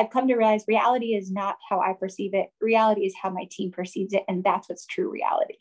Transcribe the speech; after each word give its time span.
I've 0.00 0.08
come 0.08 0.26
to 0.28 0.34
realize 0.34 0.64
reality 0.66 1.14
is 1.14 1.30
not 1.30 1.58
how 1.68 1.78
I 1.80 1.92
perceive 1.92 2.32
it. 2.32 2.46
Reality 2.58 3.02
is 3.02 3.14
how 3.20 3.28
my 3.28 3.44
team 3.50 3.70
perceives 3.70 4.14
it. 4.14 4.24
And 4.28 4.42
that's 4.42 4.70
what's 4.70 4.86
true 4.86 5.10
reality. 5.10 5.58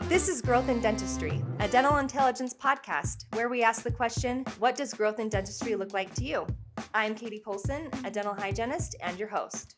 This 0.00 0.28
is 0.28 0.42
Growth 0.42 0.68
in 0.68 0.82
Dentistry, 0.82 1.42
a 1.58 1.66
dental 1.66 1.96
intelligence 1.96 2.52
podcast 2.52 3.24
where 3.32 3.48
we 3.48 3.62
ask 3.62 3.82
the 3.82 3.90
question 3.90 4.44
What 4.58 4.76
does 4.76 4.92
growth 4.92 5.18
in 5.18 5.30
dentistry 5.30 5.76
look 5.76 5.94
like 5.94 6.14
to 6.16 6.24
you? 6.24 6.46
I'm 6.92 7.14
Katie 7.14 7.40
Polson, 7.42 7.88
a 8.04 8.10
dental 8.10 8.34
hygienist 8.34 8.96
and 9.00 9.18
your 9.18 9.28
host. 9.28 9.76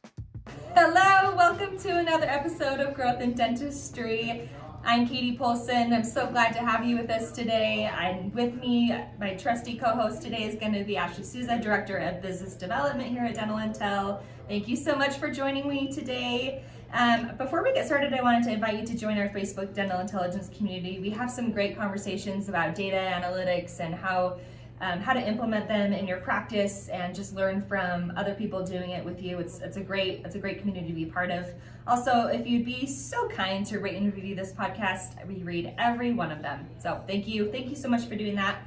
Hello, 0.74 1.36
welcome 1.36 1.78
to 1.78 1.96
another 1.96 2.26
episode 2.26 2.80
of 2.80 2.92
Growth 2.92 3.20
in 3.20 3.34
Dentistry. 3.34 4.50
I'm 4.82 5.06
Katie 5.06 5.36
Polson. 5.36 5.92
I'm 5.92 6.04
so 6.04 6.26
glad 6.26 6.52
to 6.54 6.60
have 6.60 6.86
you 6.86 6.96
with 6.96 7.10
us 7.10 7.32
today. 7.32 7.86
I'm 7.86 8.32
with 8.32 8.54
me, 8.54 8.96
my 9.18 9.34
trusty 9.34 9.76
co-host 9.76 10.22
today 10.22 10.44
is 10.44 10.54
going 10.54 10.72
to 10.72 10.84
be 10.84 10.96
Ashley 10.96 11.22
Souza, 11.22 11.58
Director 11.58 11.98
of 11.98 12.22
Business 12.22 12.54
Development 12.54 13.10
here 13.10 13.24
at 13.24 13.34
Dental 13.34 13.58
Intel. 13.58 14.22
Thank 14.48 14.68
you 14.68 14.76
so 14.76 14.96
much 14.96 15.16
for 15.16 15.30
joining 15.30 15.68
me 15.68 15.92
today. 15.92 16.64
Um, 16.94 17.32
before 17.36 17.62
we 17.62 17.74
get 17.74 17.86
started, 17.86 18.14
I 18.14 18.22
wanted 18.22 18.44
to 18.44 18.52
invite 18.52 18.80
you 18.80 18.86
to 18.86 18.96
join 18.96 19.18
our 19.18 19.28
Facebook 19.28 19.74
Dental 19.74 20.00
Intelligence 20.00 20.48
community. 20.56 20.98
We 20.98 21.10
have 21.10 21.30
some 21.30 21.52
great 21.52 21.76
conversations 21.76 22.48
about 22.48 22.74
data 22.74 22.96
analytics 22.96 23.80
and 23.80 23.94
how 23.94 24.38
um, 24.80 25.00
how 25.00 25.12
to 25.12 25.20
implement 25.20 25.68
them 25.68 25.92
in 25.92 26.06
your 26.06 26.18
practice 26.18 26.88
and 26.88 27.14
just 27.14 27.34
learn 27.34 27.60
from 27.60 28.12
other 28.16 28.34
people 28.34 28.64
doing 28.64 28.90
it 28.90 29.04
with 29.04 29.22
you. 29.22 29.38
It's, 29.38 29.60
it's 29.60 29.76
a 29.76 29.82
great 29.82 30.22
it's 30.24 30.34
a 30.34 30.38
great 30.38 30.60
community 30.60 30.88
to 30.88 30.94
be 30.94 31.06
part 31.06 31.30
of. 31.30 31.46
Also, 31.86 32.26
if 32.26 32.46
you'd 32.46 32.64
be 32.64 32.86
so 32.86 33.28
kind 33.28 33.66
to 33.66 33.78
rate 33.78 33.96
and 33.96 34.14
review 34.14 34.34
this 34.34 34.52
podcast, 34.52 35.26
we 35.26 35.42
read 35.42 35.74
every 35.78 36.12
one 36.12 36.32
of 36.32 36.40
them. 36.40 36.66
So 36.78 37.02
thank 37.06 37.28
you. 37.28 37.50
Thank 37.50 37.68
you 37.68 37.76
so 37.76 37.88
much 37.88 38.06
for 38.06 38.16
doing 38.16 38.34
that. 38.36 38.62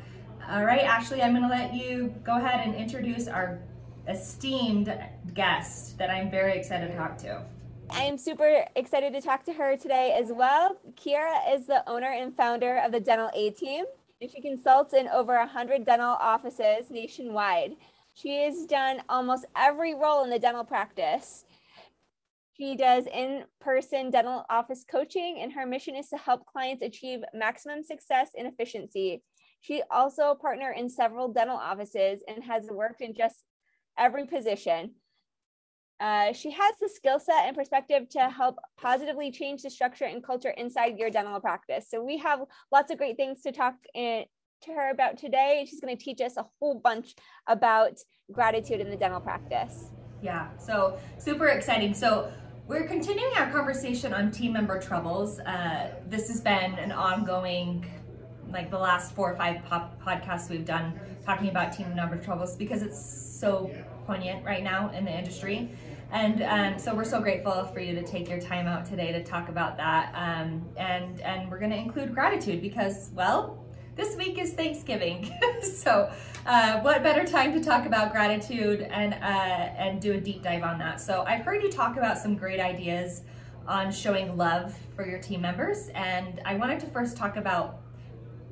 All 0.50 0.64
right, 0.66 0.82
Ashley, 0.82 1.22
I'm 1.22 1.34
gonna 1.34 1.50
let 1.50 1.74
you 1.74 2.14
go 2.24 2.38
ahead 2.38 2.68
and 2.68 2.76
introduce 2.76 3.28
our 3.28 3.60
esteemed 4.08 4.94
guest 5.34 5.98
that 5.98 6.10
I'm 6.10 6.30
very 6.30 6.58
excited 6.58 6.92
to 6.92 6.98
talk 6.98 7.18
to. 7.20 7.44
I 7.90 8.04
am 8.04 8.18
super 8.18 8.66
excited 8.76 9.14
to 9.14 9.22
talk 9.22 9.46
to 9.46 9.54
her 9.54 9.78
today 9.78 10.18
as 10.20 10.32
well. 10.32 10.78
Kiara 10.96 11.54
is 11.54 11.66
the 11.66 11.88
owner 11.90 12.12
and 12.12 12.36
founder 12.36 12.78
of 12.78 12.92
the 12.92 13.00
Dental 13.00 13.30
A 13.34 13.52
Team 13.52 13.86
and 14.22 14.30
she 14.32 14.42
consults 14.42 14.94
in 14.94 15.08
over 15.08 15.36
100 15.38 15.86
dental 15.86 16.18
offices 16.20 16.90
nationwide. 16.90 17.76
She 18.14 18.44
has 18.44 18.66
done 18.66 19.02
almost 19.10 19.46
every 19.56 19.96
role 19.96 20.24
in 20.24 20.30
the 20.30 20.40
dental 20.40 20.64
practice. 20.64 21.46
She 22.56 22.76
does 22.76 23.06
in 23.08 23.46
person 23.60 24.12
dental 24.12 24.46
office 24.50 24.86
coaching, 24.90 25.40
and 25.42 25.52
her 25.54 25.66
mission 25.66 25.96
is 25.96 26.10
to 26.10 26.18
help 26.18 26.46
clients 26.46 26.84
achieve 26.84 27.22
maximum 27.34 27.84
success 27.84 28.30
and 28.38 28.48
efficiency. 28.48 29.24
She 29.62 29.82
also 29.90 30.36
partner 30.36 30.72
in 30.72 30.90
several 30.90 31.30
dental 31.34 31.58
offices 31.58 32.22
and 32.28 32.44
has 32.44 32.68
worked 32.70 33.02
in 33.02 33.16
just 33.16 33.44
every 33.98 34.28
position. 34.28 34.92
Uh, 36.00 36.34
she 36.34 36.52
has 36.52 36.76
the 36.82 36.90
skill 36.90 37.20
set 37.20 37.46
and 37.46 37.56
perspective 37.56 38.10
to 38.10 38.30
help 38.30 38.58
positively 38.78 39.32
change 39.32 39.62
the 39.62 39.70
structure 39.70 40.06
and 40.06 40.24
culture 40.24 40.50
inside 40.52 40.98
your 40.98 41.10
dental 41.10 41.40
practice. 41.40 41.88
So 41.90 42.04
we 42.04 42.18
have 42.18 42.42
lots 42.72 42.92
of 42.92 42.98
great 42.98 43.16
things 43.16 43.42
to 43.44 43.52
talk 43.52 43.76
in, 43.94 44.26
to 44.64 44.72
her 44.74 44.92
about 44.92 45.18
today. 45.18 45.66
She's 45.70 45.80
going 45.80 45.96
to 45.96 46.04
teach 46.04 46.22
us 46.22 46.38
a 46.38 46.46
whole 46.60 46.80
bunch 46.80 47.16
about 47.48 48.00
gratitude 48.32 48.80
in 48.80 48.90
the 48.90 48.98
dental 48.98 49.20
practice. 49.20 49.86
Yeah, 50.22 50.48
so 50.58 50.98
super 51.18 51.48
exciting. 51.48 51.94
So 51.94 52.32
we're 52.66 52.88
continuing 52.88 53.34
our 53.38 53.52
conversation 53.52 54.14
on 54.14 54.32
team 54.32 54.54
member 54.54 54.80
troubles. 54.80 55.40
Uh, 55.40 55.92
this 56.08 56.30
has 56.30 56.40
been 56.40 56.76
an 56.76 56.92
ongoing, 56.92 57.86
like 58.50 58.72
the 58.72 58.80
last 58.80 59.14
four 59.14 59.32
or 59.32 59.36
five 59.36 59.62
podcasts 59.68 60.50
we've 60.50 60.66
done 60.66 60.98
talking 61.26 61.50
about 61.50 61.74
team 61.74 61.94
member 61.96 62.18
troubles 62.18 62.56
because 62.56 62.82
it's 62.82 63.00
so 63.40 63.70
poignant 64.06 64.46
right 64.46 64.64
now 64.64 64.90
in 64.92 65.06
the 65.06 65.12
industry. 65.12 65.70
And 66.12 66.44
um, 66.44 66.80
so 66.80 66.94
we're 66.94 67.06
so 67.06 67.20
grateful 67.20 67.66
for 67.66 67.80
you 67.80 67.96
to 67.96 68.04
take 68.04 68.30
your 68.30 68.40
time 68.40 68.68
out 68.68 68.86
today 68.86 69.12
to 69.12 69.24
talk 69.24 69.50
about 69.50 69.78
that. 69.78 70.14
Um, 70.14 70.64
and 70.78 71.20
and 71.22 71.50
we're 71.50 71.58
going 71.58 71.72
to 71.72 71.78
include 71.78 72.14
gratitude 72.14 72.62
because, 72.62 73.10
well, 73.16 73.66
this 73.96 74.16
week 74.16 74.38
is 74.38 74.54
Thanksgiving. 74.54 75.32
so 75.62 76.12
uh, 76.46 76.80
what 76.82 77.02
better 77.02 77.26
time 77.26 77.52
to 77.54 77.64
talk 77.64 77.86
about 77.86 78.12
gratitude 78.12 78.82
and 78.82 79.16
uh, 79.16 79.18
and 79.18 80.00
do 80.00 80.14
a 80.14 80.22
deep 80.22 80.44
dive 80.44 80.64
on 80.64 80.78
that. 80.80 81.02
So 81.02 81.24
I've 81.28 81.44
heard 81.44 81.64
you 81.64 81.72
talk 81.72 81.98
about 81.98 82.20
some 82.20 82.36
great 82.36 82.60
ideas 82.60 83.24
on 83.68 83.92
showing 83.92 84.38
love 84.38 84.78
for 84.96 85.08
your 85.08 85.20
team 85.20 85.42
members, 85.42 85.90
and 85.96 86.42
I 86.46 86.56
wanted 86.56 86.80
to 86.82 86.88
first 86.88 87.18
talk 87.18 87.38
about 87.38 87.82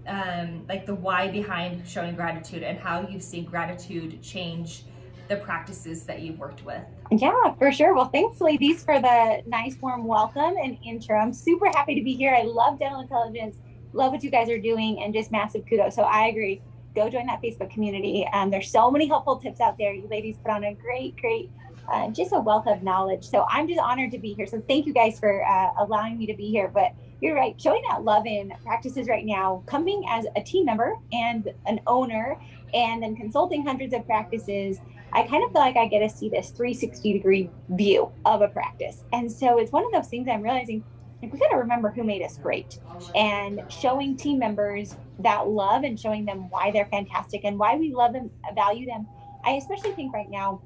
um, 0.08 0.66
like 0.68 0.86
the 0.86 0.96
why 0.96 1.30
behind 1.30 1.88
showing 1.88 2.16
gratitude 2.16 2.64
and 2.64 2.80
how 2.80 3.08
you've 3.08 3.24
seen 3.24 3.46
gratitude 3.46 4.22
change 4.22 4.84
the 5.32 5.38
practices 5.38 6.04
that 6.04 6.22
you've 6.22 6.38
worked 6.38 6.64
with. 6.66 6.84
Yeah, 7.10 7.54
for 7.58 7.72
sure. 7.72 7.96
Well, 7.96 8.10
thanks, 8.10 8.42
ladies, 8.42 8.84
for 8.84 9.00
the 9.00 9.42
nice, 9.48 9.78
warm 9.82 10.04
welcome 10.04 10.56
and 10.62 10.78
intro. 10.86 11.18
I'm 11.18 11.32
super 11.32 11.68
happy 11.68 11.96
to 11.96 12.04
be 12.04 12.14
here. 12.14 12.36
I 12.36 12.44
love 12.44 12.80
dental 12.80 13.00
intelligence, 13.00 13.56
love 13.94 14.12
what 14.12 14.24
you 14.24 14.30
guys 14.30 14.50
are 14.50 14.60
doing, 14.60 15.02
and 15.02 15.14
just 15.14 15.32
massive 15.32 15.64
kudos. 15.70 15.96
So 15.96 16.02
I 16.02 16.28
agree. 16.28 16.62
Go 16.96 17.10
join 17.10 17.28
that 17.28 17.42
Facebook 17.42 17.72
community. 17.72 18.28
Um, 18.34 18.52
there's 18.52 18.70
so 18.70 18.92
many 18.92 19.08
helpful 19.08 19.38
tips 19.38 19.62
out 19.62 19.78
there. 19.78 19.94
You 19.94 20.06
ladies 20.12 20.36
put 20.44 20.52
on 20.52 20.66
a 20.66 20.74
great, 20.74 21.16
great, 21.16 21.50
uh, 21.90 22.10
just 22.10 22.34
a 22.34 22.40
wealth 22.40 22.68
of 22.68 22.84
knowledge. 22.84 23.24
So 23.24 23.46
I'm 23.48 23.70
just 23.70 23.80
honored 23.80 24.12
to 24.12 24.20
be 24.20 24.34
here. 24.34 24.46
So 24.46 24.62
thank 24.68 24.86
you 24.86 24.94
guys 24.94 25.18
for 25.18 25.48
uh, 25.48 25.72
allowing 25.80 26.18
me 26.18 26.26
to 26.26 26.36
be 26.36 26.50
here. 26.50 26.68
But 26.68 26.92
you're 27.22 27.36
right, 27.36 27.60
showing 27.62 27.84
that 27.90 28.04
love 28.04 28.26
in 28.26 28.52
practices 28.66 29.08
right 29.08 29.26
now, 29.26 29.64
coming 29.66 30.04
as 30.10 30.26
a 30.36 30.42
team 30.42 30.66
member 30.66 30.98
and 31.14 31.54
an 31.68 31.80
owner, 31.88 32.38
and 32.74 33.02
then 33.02 33.16
consulting 33.16 33.66
hundreds 33.66 33.94
of 33.94 34.06
practices 34.06 34.82
I 35.14 35.24
kind 35.24 35.44
of 35.44 35.52
feel 35.52 35.62
like 35.62 35.76
I 35.76 35.88
get 35.88 36.00
to 36.00 36.10
see 36.10 36.30
this 36.30 36.52
360 36.52 37.14
degree 37.14 37.50
view 37.70 38.12
of 38.26 38.42
a 38.42 38.48
practice. 38.48 39.04
And 39.12 39.32
so 39.32 39.58
it's 39.58 39.72
one 39.72 39.86
of 39.86 39.92
those 39.92 40.08
things 40.08 40.28
I'm 40.30 40.42
realizing 40.42 40.84
we 41.22 41.38
got 41.38 41.50
to 41.50 41.58
remember 41.58 41.92
who 41.92 42.04
made 42.04 42.24
us 42.24 42.38
great 42.38 42.80
and 43.14 43.62
showing 43.70 44.18
team 44.18 44.40
members 44.40 44.96
that 45.20 45.48
love 45.48 45.84
and 45.84 46.00
showing 46.00 46.26
them 46.26 46.50
why 46.50 46.72
they're 46.72 46.88
fantastic 46.88 47.42
and 47.44 47.60
why 47.60 47.76
we 47.76 47.94
love 47.94 48.14
them, 48.14 48.32
value 48.56 48.88
them. 48.88 49.08
I 49.46 49.52
especially 49.52 49.92
think 49.92 50.14
right 50.14 50.30
now, 50.30 50.62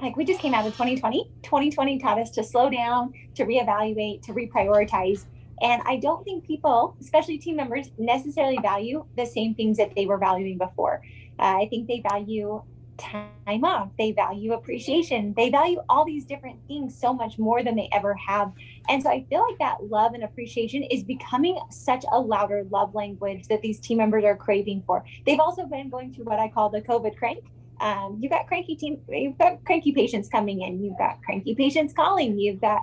like 0.00 0.16
we 0.16 0.24
just 0.24 0.40
came 0.40 0.54
out 0.54 0.66
of 0.66 0.72
2020. 0.72 1.30
2020 1.42 1.98
taught 1.98 2.18
us 2.18 2.30
to 2.32 2.44
slow 2.44 2.70
down, 2.70 3.12
to 3.34 3.44
reevaluate, 3.44 4.22
to 4.22 4.32
reprioritize. 4.32 5.24
And 5.62 5.82
I 5.84 5.96
don't 5.96 6.24
think 6.24 6.46
people, 6.46 6.96
especially 7.00 7.38
team 7.38 7.56
members, 7.56 7.90
necessarily 7.98 8.58
value 8.62 9.04
the 9.16 9.26
same 9.26 9.54
things 9.54 9.76
that 9.76 9.94
they 9.94 10.06
were 10.06 10.18
valuing 10.18 10.56
before. 10.56 11.02
Uh, 11.38 11.58
I 11.62 11.66
think 11.68 11.88
they 11.88 12.00
value 12.00 12.62
time 13.00 13.64
off. 13.64 13.90
They 13.98 14.12
value 14.12 14.52
appreciation. 14.52 15.34
They 15.36 15.50
value 15.50 15.80
all 15.88 16.04
these 16.04 16.24
different 16.24 16.58
things 16.68 16.98
so 16.98 17.12
much 17.12 17.38
more 17.38 17.62
than 17.62 17.76
they 17.76 17.88
ever 17.92 18.14
have. 18.14 18.52
And 18.88 19.02
so 19.02 19.10
I 19.10 19.24
feel 19.28 19.44
like 19.48 19.58
that 19.58 19.84
love 19.84 20.14
and 20.14 20.24
appreciation 20.24 20.82
is 20.84 21.02
becoming 21.02 21.58
such 21.70 22.04
a 22.10 22.18
louder 22.18 22.66
love 22.70 22.94
language 22.94 23.48
that 23.48 23.62
these 23.62 23.80
team 23.80 23.98
members 23.98 24.24
are 24.24 24.36
craving 24.36 24.82
for. 24.86 25.04
They've 25.26 25.40
also 25.40 25.66
been 25.66 25.90
going 25.90 26.14
through 26.14 26.26
what 26.26 26.38
I 26.38 26.48
call 26.48 26.70
the 26.70 26.82
COVID 26.82 27.16
crank. 27.16 27.44
Um, 27.80 28.18
you've 28.20 28.30
got 28.30 28.46
cranky 28.46 28.76
team, 28.76 29.00
you've 29.08 29.38
got 29.38 29.64
cranky 29.64 29.92
patients 29.92 30.28
coming 30.28 30.60
in, 30.60 30.84
you've 30.84 30.98
got 30.98 31.22
cranky 31.24 31.54
patients 31.54 31.94
calling, 31.94 32.38
you've 32.38 32.60
got 32.60 32.82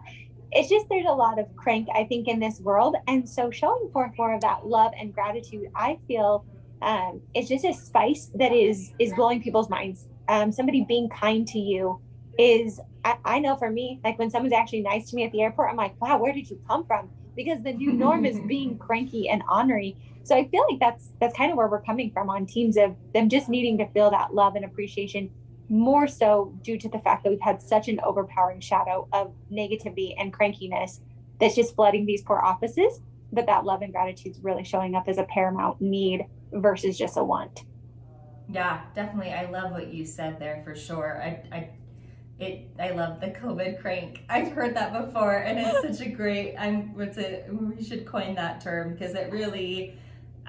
it's 0.51 0.69
just 0.69 0.87
there's 0.89 1.05
a 1.05 1.11
lot 1.11 1.37
of 1.39 1.45
crank 1.57 1.89
i 1.93 2.05
think 2.05 2.27
in 2.27 2.39
this 2.39 2.61
world 2.61 2.95
and 3.07 3.27
so 3.27 3.51
showing 3.51 3.89
forth 3.91 4.11
more 4.17 4.33
of 4.33 4.39
that 4.39 4.65
love 4.65 4.93
and 4.97 5.13
gratitude 5.13 5.67
i 5.75 5.99
feel 6.07 6.45
um, 6.81 7.21
it's 7.33 7.49
just 7.49 7.65
a 7.65 7.73
spice 7.73 8.29
that 8.35 8.51
is 8.51 8.91
is 8.99 9.13
blowing 9.13 9.41
people's 9.41 9.69
minds. 9.69 10.05
Um, 10.27 10.51
somebody 10.51 10.85
being 10.87 11.09
kind 11.09 11.47
to 11.47 11.59
you 11.59 11.99
is 12.37 12.79
I, 13.03 13.17
I, 13.25 13.39
know 13.39 13.55
for 13.55 13.71
me, 13.71 13.99
like 14.03 14.19
when 14.19 14.29
someone's 14.29 14.53
actually 14.53 14.81
nice 14.81 15.09
to 15.09 15.15
me 15.15 15.23
at 15.23 15.31
the 15.31 15.41
airport, 15.41 15.69
I'm 15.69 15.77
like, 15.77 15.99
wow, 16.01 16.17
where 16.19 16.33
did 16.33 16.49
you 16.49 16.59
come 16.67 16.85
from? 16.85 17.09
Because 17.35 17.63
the 17.63 17.73
new 17.73 17.93
norm 17.93 18.25
is 18.25 18.39
being 18.47 18.77
cranky 18.77 19.29
and 19.29 19.41
ornery. 19.51 19.95
So 20.23 20.35
I 20.35 20.47
feel 20.49 20.65
like 20.69 20.79
that's 20.79 21.13
that's 21.19 21.35
kind 21.35 21.51
of 21.51 21.57
where 21.57 21.67
we're 21.67 21.81
coming 21.81 22.11
from 22.11 22.29
on 22.29 22.45
teams 22.45 22.77
of 22.77 22.95
them 23.13 23.29
just 23.29 23.49
needing 23.49 23.77
to 23.79 23.87
feel 23.87 24.11
that 24.11 24.33
love 24.33 24.55
and 24.55 24.65
appreciation 24.65 25.31
more 25.69 26.07
so 26.07 26.53
due 26.61 26.77
to 26.77 26.89
the 26.89 26.99
fact 26.99 27.23
that 27.23 27.29
we've 27.29 27.41
had 27.41 27.61
such 27.61 27.87
an 27.87 27.99
overpowering 28.01 28.59
shadow 28.59 29.07
of 29.11 29.33
negativity 29.51 30.13
and 30.17 30.33
crankiness 30.33 30.99
that's 31.39 31.55
just 31.55 31.75
flooding 31.75 32.05
these 32.05 32.21
poor 32.21 32.39
offices 32.39 33.01
but 33.33 33.45
that 33.45 33.65
love 33.65 33.81
and 33.81 33.91
gratitude 33.91 34.31
is 34.31 34.43
really 34.43 34.63
showing 34.63 34.95
up 34.95 35.07
as 35.07 35.17
a 35.17 35.23
paramount 35.23 35.79
need 35.81 36.25
versus 36.51 36.97
just 36.97 37.17
a 37.17 37.23
want. 37.23 37.63
Yeah, 38.49 38.81
definitely. 38.95 39.33
I 39.33 39.49
love 39.49 39.71
what 39.71 39.93
you 39.93 40.05
said 40.05 40.39
there 40.39 40.61
for 40.63 40.75
sure. 40.75 41.21
I, 41.21 41.55
I, 41.55 41.69
it, 42.39 42.69
I 42.79 42.91
love 42.91 43.19
the 43.19 43.27
COVID 43.27 43.81
crank. 43.81 44.23
I've 44.29 44.51
heard 44.51 44.75
that 44.75 44.93
before, 44.93 45.35
and 45.35 45.59
it's 45.59 45.97
such 45.97 46.07
a 46.07 46.09
great. 46.09 46.55
I'm. 46.57 46.95
What's 46.95 47.17
it? 47.17 47.47
We 47.51 47.83
should 47.83 48.05
coin 48.05 48.35
that 48.35 48.61
term 48.61 48.93
because 48.93 49.15
it 49.15 49.31
really. 49.31 49.97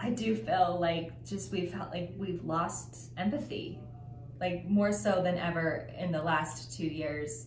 I 0.00 0.10
do 0.10 0.36
feel 0.36 0.78
like 0.80 1.26
just 1.26 1.50
we've 1.50 1.72
felt 1.72 1.90
like 1.90 2.12
we've 2.16 2.44
lost 2.44 3.10
empathy, 3.16 3.80
like 4.40 4.68
more 4.68 4.92
so 4.92 5.22
than 5.22 5.38
ever 5.38 5.90
in 5.98 6.12
the 6.12 6.22
last 6.22 6.76
two 6.76 6.86
years 6.86 7.46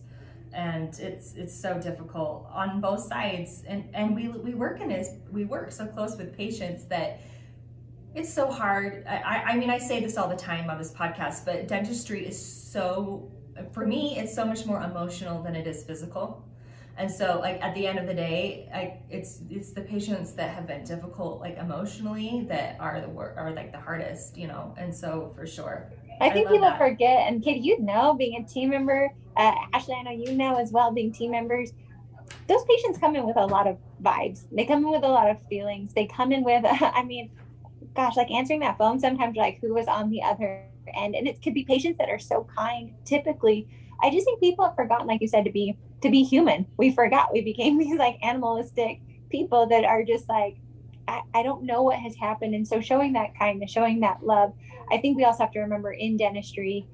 and 0.54 0.98
it's 0.98 1.34
it's 1.34 1.58
so 1.58 1.78
difficult 1.80 2.46
on 2.52 2.80
both 2.80 3.00
sides 3.00 3.64
and 3.66 3.88
and 3.94 4.14
we 4.14 4.28
we 4.28 4.54
work 4.54 4.80
in 4.80 4.88
this 4.88 5.08
we 5.30 5.44
work 5.44 5.72
so 5.72 5.86
close 5.86 6.16
with 6.16 6.36
patients 6.36 6.84
that 6.84 7.20
it's 8.14 8.32
so 8.32 8.50
hard 8.50 9.04
I, 9.06 9.44
I 9.48 9.56
mean 9.56 9.70
i 9.70 9.78
say 9.78 10.00
this 10.00 10.16
all 10.16 10.28
the 10.28 10.36
time 10.36 10.68
on 10.68 10.78
this 10.78 10.92
podcast 10.92 11.44
but 11.44 11.66
dentistry 11.68 12.26
is 12.26 12.38
so 12.40 13.30
for 13.72 13.86
me, 13.86 14.18
it's 14.18 14.34
so 14.34 14.44
much 14.44 14.66
more 14.66 14.82
emotional 14.82 15.42
than 15.42 15.54
it 15.54 15.66
is 15.66 15.82
physical. 15.84 16.44
And 16.96 17.10
so, 17.10 17.38
like 17.40 17.62
at 17.62 17.74
the 17.74 17.86
end 17.86 17.98
of 17.98 18.06
the 18.06 18.14
day, 18.14 18.68
I, 18.72 18.98
it's 19.10 19.40
it's 19.50 19.72
the 19.72 19.80
patients 19.80 20.34
that 20.34 20.50
have 20.50 20.66
been 20.66 20.84
difficult, 20.84 21.40
like 21.40 21.56
emotionally, 21.56 22.44
that 22.48 22.76
are 22.78 23.00
the 23.00 23.08
work 23.08 23.34
are 23.38 23.50
like 23.52 23.72
the 23.72 23.80
hardest, 23.80 24.36
you 24.36 24.46
know. 24.46 24.74
And 24.76 24.94
so, 24.94 25.32
for 25.34 25.46
sure, 25.46 25.90
I 26.20 26.30
think 26.30 26.48
I 26.48 26.52
people 26.52 26.68
that. 26.68 26.78
forget, 26.78 27.28
and 27.28 27.42
kid, 27.42 27.64
you 27.64 27.80
know, 27.80 28.14
being 28.14 28.42
a 28.42 28.46
team 28.46 28.70
member, 28.70 29.10
uh, 29.36 29.54
Ashley, 29.72 29.94
I 29.94 30.02
know 30.02 30.10
you 30.10 30.32
know 30.32 30.56
as 30.56 30.70
well, 30.70 30.92
being 30.92 31.12
team 31.12 31.30
members. 31.30 31.72
Those 32.46 32.64
patients 32.64 32.98
come 32.98 33.16
in 33.16 33.26
with 33.26 33.36
a 33.36 33.46
lot 33.46 33.66
of 33.66 33.78
vibes. 34.02 34.44
They 34.52 34.66
come 34.66 34.84
in 34.84 34.90
with 34.90 35.04
a 35.04 35.08
lot 35.08 35.30
of 35.30 35.40
feelings. 35.48 35.94
They 35.94 36.06
come 36.06 36.30
in 36.32 36.44
with, 36.44 36.64
I 36.66 37.02
mean, 37.04 37.30
gosh, 37.94 38.16
like 38.16 38.30
answering 38.30 38.60
that 38.60 38.78
phone 38.78 38.98
sometimes, 38.98 39.36
like 39.36 39.60
who 39.60 39.74
was 39.74 39.86
on 39.86 40.10
the 40.10 40.22
other 40.22 40.64
end, 40.94 41.14
and 41.14 41.26
it 41.26 41.42
could 41.42 41.54
be 41.54 41.64
patients 41.64 41.98
that 41.98 42.08
are 42.08 42.18
so 42.18 42.46
kind. 42.56 42.94
Typically, 43.04 43.68
I 44.02 44.10
just 44.10 44.24
think 44.24 44.40
people 44.40 44.64
have 44.64 44.74
forgotten, 44.74 45.06
like 45.06 45.20
you 45.20 45.28
said, 45.28 45.44
to 45.44 45.52
be 45.52 45.76
to 46.02 46.10
be 46.10 46.24
human. 46.24 46.66
We 46.76 46.92
forgot. 46.92 47.32
We 47.32 47.42
became 47.42 47.78
these 47.78 47.98
like 47.98 48.18
animalistic 48.22 49.00
people 49.30 49.66
that 49.66 49.84
are 49.84 50.02
just 50.02 50.28
like, 50.28 50.56
I, 51.08 51.22
I 51.34 51.42
don't 51.42 51.64
know 51.64 51.82
what 51.82 51.98
has 51.98 52.16
happened. 52.16 52.54
And 52.54 52.66
so 52.66 52.80
showing 52.80 53.12
that 53.14 53.36
kindness, 53.38 53.70
showing 53.70 54.00
that 54.00 54.24
love, 54.24 54.52
I 54.90 54.98
think 54.98 55.16
we 55.16 55.24
also 55.24 55.44
have 55.44 55.52
to 55.52 55.60
remember 55.60 55.92
in 55.92 56.16
dentistry, 56.16 56.86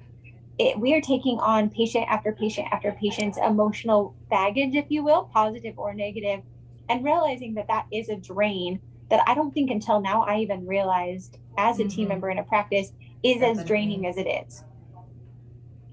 it, 0.57 0.79
we 0.79 0.93
are 0.93 1.01
taking 1.01 1.39
on 1.39 1.69
patient 1.69 2.05
after 2.09 2.31
patient 2.33 2.67
after 2.71 2.91
patient's 2.91 3.37
emotional 3.37 4.15
baggage, 4.29 4.75
if 4.75 4.85
you 4.89 5.03
will, 5.03 5.29
positive 5.33 5.77
or 5.77 5.93
negative, 5.93 6.41
and 6.89 7.03
realizing 7.03 7.53
that 7.55 7.67
that 7.67 7.85
is 7.91 8.09
a 8.09 8.15
drain 8.15 8.81
that 9.09 9.21
I 9.27 9.33
don't 9.33 9.53
think 9.53 9.71
until 9.71 9.99
now 9.99 10.23
I 10.23 10.39
even 10.39 10.65
realized 10.65 11.37
as 11.57 11.79
a 11.79 11.83
mm-hmm. 11.83 11.89
team 11.89 12.07
member 12.07 12.29
in 12.29 12.37
a 12.37 12.43
practice 12.43 12.91
is 13.23 13.35
Definitely. 13.35 13.61
as 13.61 13.67
draining 13.67 14.05
as 14.05 14.17
it 14.17 14.27
is. 14.27 14.63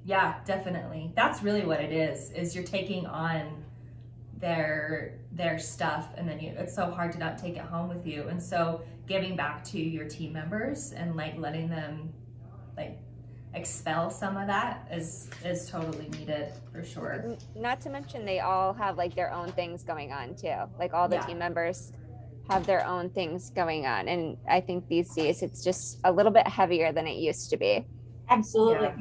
Yeah, 0.04 0.36
definitely. 0.44 1.12
That's 1.16 1.42
really 1.42 1.64
what 1.64 1.80
it 1.80 1.92
is. 1.92 2.30
Is 2.30 2.54
you're 2.54 2.64
taking 2.64 3.06
on 3.06 3.64
their 4.38 5.18
their 5.32 5.58
stuff 5.58 6.08
and 6.16 6.28
then 6.28 6.38
you 6.38 6.52
it's 6.56 6.74
so 6.74 6.90
hard 6.90 7.10
to 7.10 7.18
not 7.18 7.38
take 7.38 7.56
it 7.56 7.62
home 7.62 7.88
with 7.88 8.06
you. 8.06 8.28
And 8.28 8.40
so 8.40 8.82
giving 9.08 9.34
back 9.34 9.64
to 9.64 9.80
your 9.80 10.06
team 10.06 10.32
members 10.32 10.92
and 10.92 11.16
like 11.16 11.36
letting 11.38 11.68
them 11.68 12.12
like 12.76 12.98
expel 13.54 14.10
some 14.10 14.36
of 14.36 14.46
that 14.46 14.86
is 14.92 15.28
is 15.44 15.68
totally 15.68 16.08
needed 16.10 16.52
for 16.70 16.84
sure. 16.84 17.36
Not 17.56 17.80
to 17.80 17.90
mention 17.90 18.24
they 18.24 18.40
all 18.40 18.72
have 18.74 18.96
like 18.96 19.16
their 19.16 19.32
own 19.32 19.50
things 19.52 19.82
going 19.82 20.12
on 20.12 20.36
too. 20.36 20.54
Like 20.78 20.94
all 20.94 21.08
the 21.08 21.16
yeah. 21.16 21.26
team 21.26 21.38
members 21.38 21.92
have 22.48 22.66
their 22.66 22.86
own 22.86 23.10
things 23.10 23.50
going 23.50 23.86
on 23.86 24.08
and 24.08 24.36
I 24.48 24.60
think 24.60 24.86
these 24.88 25.14
days 25.14 25.42
it's 25.42 25.64
just 25.64 25.98
a 26.04 26.12
little 26.12 26.32
bit 26.32 26.46
heavier 26.46 26.92
than 26.92 27.06
it 27.06 27.16
used 27.16 27.50
to 27.50 27.56
be. 27.56 27.84
Absolutely. 28.28 28.86
Yeah. 28.86 28.96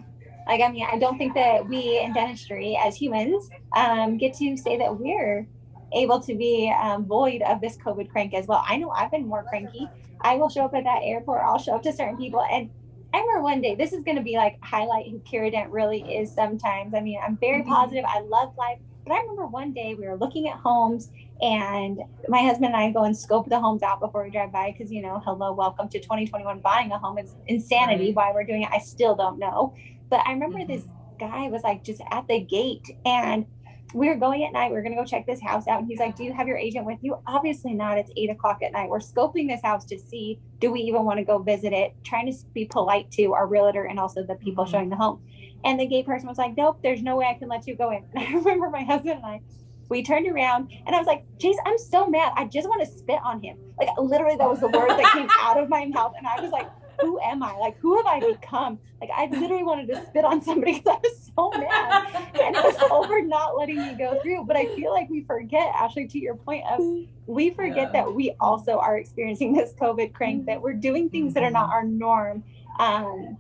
Like, 0.48 0.62
I 0.62 0.72
mean, 0.72 0.86
I 0.92 1.00
don't 1.00 1.18
think 1.18 1.34
that 1.34 1.68
we 1.68 2.00
in 2.00 2.14
dentistry 2.14 2.78
as 2.82 2.96
humans 2.96 3.50
um, 3.76 4.18
get 4.18 4.36
to 4.36 4.56
say 4.58 4.78
that 4.78 4.96
we're 4.96 5.48
able 5.94 6.20
to 6.20 6.36
be 6.36 6.74
um, 6.82 7.06
void 7.06 7.42
of 7.42 7.62
this 7.62 7.78
COVID 7.78 8.10
crank 8.10 8.34
as 8.34 8.48
well. 8.48 8.64
I 8.68 8.78
know 8.78 8.90
I've 8.90 9.12
been 9.12 9.28
more 9.28 9.44
cranky. 9.44 9.88
I 10.22 10.36
will 10.36 10.50
show 10.50 10.66
up 10.66 10.74
at 10.74 10.84
that 10.84 11.02
airport, 11.04 11.44
I'll 11.44 11.58
show 11.58 11.76
up 11.76 11.84
to 11.84 11.94
certain 11.94 12.18
people. 12.18 12.44
And 12.52 12.70
I 13.14 13.20
remember 13.20 13.42
one 13.42 13.62
day, 13.62 13.76
this 13.76 13.94
is 13.94 14.04
going 14.04 14.18
to 14.18 14.24
be 14.24 14.36
like 14.36 14.58
highlight 14.62 15.08
who 15.10 15.20
Kiera 15.20 15.52
Dent 15.52 15.72
really 15.72 16.02
is 16.02 16.34
sometimes. 16.34 16.94
I 16.94 17.02
mean, 17.02 17.20
I'm 17.24 17.38
very 17.38 17.62
mm-hmm. 17.62 17.70
positive. 17.70 18.06
I 18.08 18.20
love 18.22 18.54
life. 18.58 18.80
But 19.06 19.14
I 19.14 19.22
remember 19.22 19.46
one 19.46 19.72
day 19.72 19.96
we 19.96 20.08
were 20.08 20.18
looking 20.18 20.50
at 20.50 20.58
homes 20.58 21.12
and 21.42 22.00
my 22.30 22.42
husband 22.42 22.68
and 22.68 22.76
I 22.76 22.92
go 22.92 23.04
and 23.04 23.16
scope 23.16 23.50
the 23.50 23.60
homes 23.60 23.84
out 23.84 24.00
before 24.00 24.24
we 24.24 24.30
drive 24.30 24.52
by 24.52 24.72
because, 24.72 24.92
you 24.92 25.02
know, 25.02 25.22
hello, 25.26 25.52
welcome 25.54 25.90
to 25.90 26.00
2021. 26.00 26.60
Buying 26.60 26.92
a 26.92 26.98
home 26.98 27.18
is 27.18 27.36
insanity. 27.48 28.14
Why 28.14 28.32
we're 28.34 28.46
doing 28.46 28.64
it, 28.64 28.70
I 28.72 28.80
still 28.80 29.16
don't 29.16 29.38
know. 29.38 29.74
But 30.10 30.22
I 30.26 30.32
remember 30.32 30.60
mm-hmm. 30.60 30.72
this 30.72 30.88
guy 31.20 31.50
was 31.50 31.64
like 31.64 31.84
just 31.84 32.02
at 32.12 32.28
the 32.28 32.40
gate 32.40 32.90
and 33.06 33.46
we 33.94 34.08
were 34.08 34.16
going 34.16 34.44
at 34.44 34.52
night. 34.52 34.72
We 34.72 34.78
are 34.78 34.82
going 34.82 34.96
to 34.96 35.02
go 35.02 35.06
check 35.06 35.26
this 35.26 35.42
house 35.42 35.68
out. 35.68 35.80
And 35.80 35.88
he's 35.88 36.00
like, 36.00 36.16
Do 36.16 36.24
you 36.24 36.34
have 36.34 36.48
your 36.48 36.58
agent 36.58 36.86
with 36.86 37.00
you? 37.02 37.18
Obviously 37.28 37.74
not. 37.74 37.98
It's 37.98 38.12
eight 38.18 38.30
o'clock 38.30 38.62
at 38.64 38.72
night. 38.72 38.90
We're 38.90 39.00
scoping 39.00 39.48
this 39.48 39.62
house 39.62 39.86
to 39.86 40.00
see 40.00 40.40
do 40.60 40.72
we 40.72 40.82
even 40.82 41.04
want 41.04 41.20
to 41.20 41.26
go 41.26 41.38
visit 41.40 41.74
it, 41.74 41.94
trying 42.04 42.32
to 42.32 42.38
be 42.54 42.66
polite 42.66 43.12
to 43.12 43.34
our 43.34 43.48
realtor 43.48 43.86
and 43.86 44.00
also 44.00 44.24
the 44.24 44.36
people 44.36 44.64
mm-hmm. 44.64 44.72
showing 44.72 44.90
the 44.90 44.96
home. 44.96 45.22
And 45.64 45.80
the 45.80 45.86
gate 45.86 46.06
person 46.06 46.28
was 46.28 46.38
like, 46.38 46.56
Nope, 46.58 46.80
there's 46.82 47.02
no 47.02 47.16
way 47.18 47.26
I 47.26 47.36
can 47.36 47.50
let 47.50 47.68
you 47.68 47.76
go 47.76 47.92
in. 47.92 48.04
And 48.16 48.20
I 48.28 48.38
remember 48.38 48.70
my 48.70 48.84
husband 48.84 49.18
and 49.18 49.26
I, 49.26 49.42
we 49.90 50.04
turned 50.04 50.28
around 50.28 50.72
and 50.86 50.96
I 50.96 51.00
was 51.00 51.08
like, 51.08 51.26
Jace, 51.38 51.58
I'm 51.66 51.78
so 51.78 52.08
mad. 52.08 52.34
I 52.36 52.46
just 52.46 52.68
want 52.68 52.82
to 52.82 52.88
spit 52.88 53.20
on 53.24 53.42
him. 53.42 53.58
Like, 53.78 53.90
literally, 53.98 54.38
that 54.38 54.50
was 54.50 54.60
the 54.60 54.68
word 54.68 54.90
that 54.90 55.14
came 55.14 55.30
out 55.40 55.60
of 55.60 55.70
my 55.70 55.86
mouth. 55.86 56.14
And 56.18 56.28
I 56.28 56.42
was 56.42 56.52
like, 56.52 56.70
who 57.02 57.20
am 57.20 57.44
I? 57.44 57.54
Like, 57.58 57.78
who 57.80 57.98
have 57.98 58.06
I 58.06 58.20
become? 58.20 58.80
Like, 59.02 59.10
I 59.14 59.26
literally 59.26 59.64
wanted 59.64 59.88
to 59.88 60.06
spit 60.06 60.24
on 60.24 60.42
somebody 60.42 60.80
because 60.80 60.96
I 60.96 61.08
was 61.08 61.32
so 61.36 61.50
mad. 61.52 62.30
And 62.42 62.56
it 62.56 62.64
was 62.64 62.78
over 62.90 63.22
not 63.22 63.58
letting 63.58 63.78
me 63.78 63.96
go 63.96 64.20
through. 64.22 64.46
But 64.46 64.56
I 64.56 64.74
feel 64.76 64.92
like 64.92 65.10
we 65.10 65.24
forget, 65.24 65.74
Ashley, 65.76 66.08
to 66.08 66.20
your 66.20 66.36
point 66.36 66.64
of 66.70 66.80
we 67.28 67.50
forget 67.50 67.92
yeah. 67.94 68.04
that 68.04 68.16
we 68.16 68.36
also 68.40 68.78
are 68.78 68.98
experiencing 68.98 69.54
this 69.54 69.74
COVID 69.74 70.14
crank, 70.14 70.46
that 70.46 70.62
we're 70.62 70.74
doing 70.74 71.10
things 71.10 71.34
that 71.34 71.44
are 71.44 71.52
not 71.52 71.70
our 71.70 71.84
norm. 71.84 72.44
Um, 72.80 73.38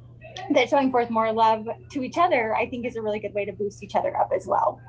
that 0.52 0.70
showing 0.70 0.92
forth 0.92 1.10
more 1.10 1.32
love 1.32 1.66
to 1.92 2.04
each 2.04 2.18
other, 2.18 2.54
I 2.56 2.70
think, 2.70 2.86
is 2.86 2.98
a 2.98 3.02
really 3.02 3.20
good 3.20 3.34
way 3.34 3.46
to 3.46 3.54
boost 3.54 3.82
each 3.84 3.96
other 3.96 4.16
up 4.18 4.32
as 4.36 4.46
well 4.46 4.82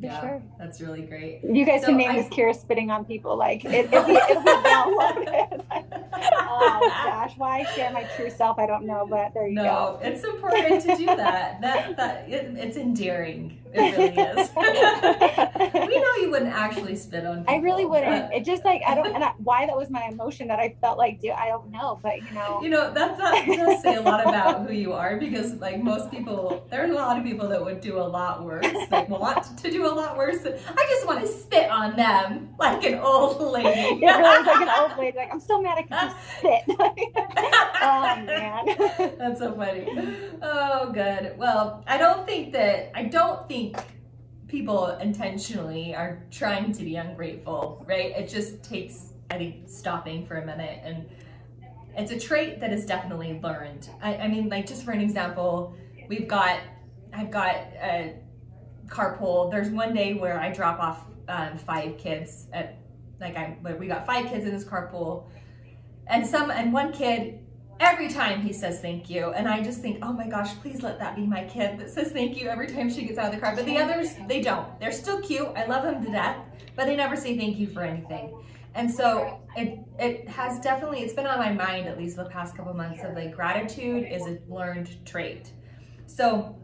yeah, 0.00 0.20
sure. 0.20 0.42
That's 0.58 0.80
really 0.80 1.02
great. 1.02 1.40
You 1.42 1.64
guys 1.64 1.82
so 1.82 1.88
can 1.88 1.96
name 1.96 2.10
I, 2.10 2.22
this 2.22 2.28
Kiera 2.30 2.54
spitting 2.54 2.90
on 2.90 3.04
people. 3.04 3.36
Like 3.36 3.64
it, 3.64 3.90
will 3.90 4.04
be, 4.04 4.12
it'll 4.12 4.42
be 4.42 4.50
downloaded. 4.50 5.64
oh 6.12 6.92
gosh, 7.04 7.34
why 7.36 7.64
share 7.74 7.92
my 7.92 8.04
true 8.16 8.30
self? 8.30 8.58
I 8.58 8.66
don't 8.66 8.86
know, 8.86 9.06
but 9.08 9.32
there 9.34 9.46
you 9.46 9.54
no, 9.54 9.62
go. 9.62 9.98
No, 10.02 10.08
it's 10.08 10.24
important 10.24 10.82
to 10.82 10.96
do 10.96 11.06
that. 11.06 11.60
That 11.60 11.96
that 11.96 12.28
it, 12.28 12.54
it's 12.56 12.76
endearing. 12.76 13.61
It 13.74 13.96
really 13.96 14.08
is. 14.08 14.50
we 15.88 16.00
know 16.00 16.14
you 16.20 16.30
wouldn't 16.30 16.52
actually 16.52 16.96
spit 16.96 17.24
on. 17.24 17.40
People, 17.40 17.54
I 17.54 17.58
really 17.58 17.84
wouldn't. 17.84 18.28
But... 18.28 18.36
It 18.36 18.44
just 18.44 18.64
like 18.64 18.82
I 18.86 18.94
don't 18.94 19.14
and 19.14 19.24
I, 19.24 19.32
why 19.38 19.66
that 19.66 19.76
was 19.76 19.90
my 19.90 20.04
emotion 20.04 20.48
that 20.48 20.58
I 20.58 20.76
felt 20.80 20.98
like, 20.98 21.20
dude, 21.20 21.32
I 21.32 21.48
don't 21.48 21.70
know, 21.70 21.98
but 22.02 22.16
you 22.16 22.30
know. 22.34 22.60
You 22.62 22.70
know 22.70 22.92
that 22.92 23.16
that 23.18 23.46
does 23.46 23.82
say 23.82 23.96
a 23.96 24.02
lot 24.02 24.26
about 24.26 24.66
who 24.66 24.74
you 24.74 24.92
are 24.92 25.16
because 25.16 25.54
like 25.54 25.82
most 25.82 26.10
people, 26.10 26.66
there's 26.70 26.90
a 26.90 26.94
lot 26.94 27.18
of 27.18 27.24
people 27.24 27.48
that 27.48 27.64
would 27.64 27.80
do 27.80 27.98
a 27.98 28.02
lot 28.02 28.44
worse. 28.44 28.66
They 28.66 29.06
want 29.08 29.58
to 29.58 29.70
do 29.70 29.86
a 29.86 29.94
lot 29.94 30.16
worse. 30.16 30.44
I 30.44 30.86
just 30.90 31.06
want 31.06 31.20
to 31.20 31.26
spit 31.26 31.70
on 31.70 31.96
them 31.96 32.50
like 32.58 32.84
an 32.84 32.98
old 32.98 33.40
lady. 33.40 33.68
it 33.68 34.06
really 34.06 34.40
is 34.40 34.46
like 34.46 34.68
an 34.68 34.68
old 34.80 34.98
lady. 34.98 35.16
Like 35.16 35.32
I'm 35.32 35.40
so 35.40 35.60
mad 35.62 35.78
I 35.78 35.82
can 35.82 36.10
just 36.10 36.38
spit. 36.38 36.62
oh 37.82 38.22
man. 38.26 39.16
That's 39.18 39.40
so 39.40 39.54
funny. 39.54 39.86
Oh, 40.42 40.90
good. 40.92 41.38
Well, 41.38 41.82
I 41.86 41.96
don't 41.96 42.26
think 42.26 42.52
that 42.52 42.90
I 42.94 43.04
don't 43.04 43.48
think 43.48 43.61
think 43.62 43.84
people 44.48 44.88
intentionally 44.98 45.94
are 45.94 46.22
trying 46.30 46.72
to 46.72 46.84
be 46.84 46.96
ungrateful, 46.96 47.84
right? 47.88 48.12
It 48.16 48.28
just 48.28 48.62
takes, 48.62 49.12
I 49.30 49.38
think, 49.38 49.68
stopping 49.68 50.26
for 50.26 50.36
a 50.36 50.46
minute. 50.46 50.80
And 50.84 51.08
it's 51.96 52.12
a 52.12 52.18
trait 52.18 52.60
that 52.60 52.72
is 52.72 52.84
definitely 52.84 53.40
learned. 53.42 53.88
I, 54.02 54.16
I 54.16 54.28
mean, 54.28 54.48
like, 54.48 54.66
just 54.66 54.84
for 54.84 54.92
an 54.92 55.00
example, 55.00 55.74
we've 56.08 56.28
got, 56.28 56.60
I've 57.12 57.30
got 57.30 57.54
a 57.54 58.16
carpool. 58.86 59.50
There's 59.50 59.70
one 59.70 59.94
day 59.94 60.14
where 60.14 60.38
I 60.38 60.52
drop 60.52 60.80
off 60.80 61.00
um, 61.28 61.56
five 61.56 61.96
kids 61.98 62.48
at, 62.52 62.78
like, 63.20 63.36
I, 63.36 63.56
we 63.78 63.86
got 63.86 64.04
five 64.06 64.26
kids 64.26 64.44
in 64.44 64.52
this 64.52 64.64
carpool. 64.64 65.28
And 66.08 66.26
some, 66.26 66.50
and 66.50 66.72
one 66.72 66.92
kid 66.92 67.38
every 67.82 68.08
time 68.08 68.40
he 68.40 68.52
says 68.52 68.80
thank 68.80 69.10
you. 69.10 69.32
And 69.32 69.48
I 69.48 69.60
just 69.60 69.80
think, 69.80 69.98
oh 70.02 70.12
my 70.12 70.28
gosh, 70.28 70.54
please 70.60 70.82
let 70.82 70.98
that 71.00 71.16
be 71.16 71.26
my 71.26 71.44
kid 71.44 71.78
that 71.78 71.90
says 71.90 72.12
thank 72.12 72.40
you 72.40 72.48
every 72.48 72.68
time 72.68 72.88
she 72.88 73.04
gets 73.04 73.18
out 73.18 73.26
of 73.26 73.34
the 73.34 73.40
car. 73.40 73.54
But 73.54 73.66
the 73.66 73.78
others, 73.78 74.14
they 74.28 74.40
don't. 74.40 74.78
They're 74.80 74.92
still 74.92 75.20
cute. 75.20 75.48
I 75.56 75.66
love 75.66 75.82
them 75.82 76.02
to 76.04 76.10
death, 76.10 76.36
but 76.76 76.86
they 76.86 76.94
never 76.94 77.16
say 77.16 77.36
thank 77.36 77.58
you 77.58 77.66
for 77.66 77.82
anything. 77.82 78.40
And 78.74 78.90
so 78.90 79.40
it 79.56 79.80
it 79.98 80.28
has 80.28 80.60
definitely, 80.60 81.00
it's 81.00 81.12
been 81.12 81.26
on 81.26 81.38
my 81.38 81.52
mind 81.52 81.88
at 81.88 81.98
least 81.98 82.16
the 82.16 82.24
past 82.24 82.56
couple 82.56 82.72
months 82.72 83.02
of 83.04 83.14
like 83.14 83.34
gratitude 83.34 84.06
is 84.10 84.22
a 84.22 84.38
learned 84.48 85.04
trait. 85.04 85.52
So 86.06 86.56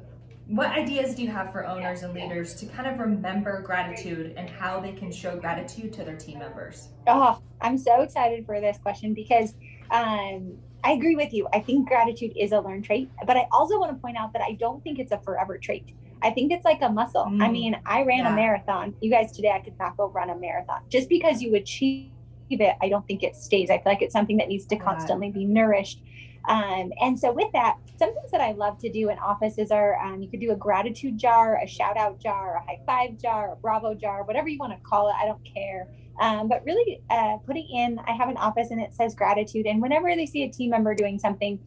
what 0.46 0.70
ideas 0.70 1.14
do 1.14 1.22
you 1.22 1.28
have 1.28 1.52
for 1.52 1.66
owners 1.66 2.02
and 2.04 2.14
leaders 2.14 2.54
to 2.54 2.66
kind 2.66 2.88
of 2.88 2.98
remember 2.98 3.60
gratitude 3.60 4.32
and 4.38 4.48
how 4.48 4.80
they 4.80 4.92
can 4.92 5.12
show 5.12 5.36
gratitude 5.36 5.92
to 5.94 6.04
their 6.04 6.16
team 6.16 6.38
members? 6.38 6.88
Oh, 7.06 7.42
I'm 7.60 7.76
so 7.76 8.00
excited 8.00 8.46
for 8.46 8.58
this 8.58 8.78
question 8.78 9.12
because 9.12 9.52
um, 9.90 10.58
I 10.84 10.92
agree 10.92 11.16
with 11.16 11.32
you. 11.32 11.48
I 11.52 11.60
think 11.60 11.88
gratitude 11.88 12.32
is 12.36 12.52
a 12.52 12.60
learned 12.60 12.84
trait, 12.84 13.10
but 13.26 13.36
I 13.36 13.46
also 13.52 13.78
want 13.78 13.92
to 13.92 14.00
point 14.00 14.16
out 14.16 14.32
that 14.32 14.42
I 14.42 14.52
don't 14.52 14.82
think 14.82 14.98
it's 14.98 15.12
a 15.12 15.18
forever 15.18 15.58
trait. 15.58 15.94
I 16.22 16.30
think 16.30 16.52
it's 16.52 16.64
like 16.64 16.82
a 16.82 16.88
muscle. 16.88 17.24
Mm, 17.24 17.42
I 17.42 17.50
mean, 17.50 17.76
I 17.86 18.02
ran 18.02 18.18
yeah. 18.18 18.32
a 18.32 18.36
marathon. 18.36 18.94
You 19.00 19.10
guys 19.10 19.32
today, 19.32 19.50
I 19.50 19.60
could 19.60 19.78
not 19.78 19.96
go 19.96 20.08
run 20.08 20.30
a 20.30 20.36
marathon. 20.36 20.82
Just 20.88 21.08
because 21.08 21.42
you 21.42 21.54
achieve 21.54 22.10
it, 22.50 22.76
I 22.80 22.88
don't 22.88 23.06
think 23.06 23.22
it 23.22 23.36
stays. 23.36 23.70
I 23.70 23.78
feel 23.78 23.92
like 23.92 24.02
it's 24.02 24.12
something 24.12 24.36
that 24.38 24.48
needs 24.48 24.66
to 24.66 24.76
constantly 24.76 25.30
be 25.30 25.44
nourished. 25.44 26.02
Um, 26.48 26.92
and 27.00 27.18
so, 27.18 27.32
with 27.32 27.52
that, 27.52 27.76
some 27.98 28.14
things 28.14 28.30
that 28.30 28.40
I 28.40 28.52
love 28.52 28.78
to 28.78 28.90
do 28.90 29.10
in 29.10 29.18
offices 29.18 29.70
are 29.70 30.02
um, 30.02 30.22
you 30.22 30.30
could 30.30 30.40
do 30.40 30.52
a 30.52 30.56
gratitude 30.56 31.18
jar, 31.18 31.60
a 31.62 31.66
shout 31.66 31.96
out 31.96 32.18
jar, 32.18 32.56
a 32.56 32.60
high 32.60 32.80
five 32.86 33.18
jar, 33.18 33.52
a 33.52 33.56
bravo 33.56 33.94
jar, 33.94 34.24
whatever 34.24 34.48
you 34.48 34.58
want 34.58 34.72
to 34.72 34.78
call 34.88 35.08
it. 35.08 35.14
I 35.20 35.26
don't 35.26 35.44
care. 35.44 35.88
Um, 36.18 36.48
but 36.48 36.64
really 36.64 37.00
uh, 37.10 37.36
putting 37.46 37.68
in, 37.68 37.98
I 38.06 38.12
have 38.12 38.28
an 38.28 38.36
office 38.36 38.70
and 38.70 38.80
it 38.80 38.92
says 38.92 39.14
gratitude. 39.14 39.66
And 39.66 39.80
whenever 39.80 40.14
they 40.14 40.26
see 40.26 40.42
a 40.42 40.50
team 40.50 40.70
member 40.70 40.94
doing 40.94 41.18
something, 41.18 41.58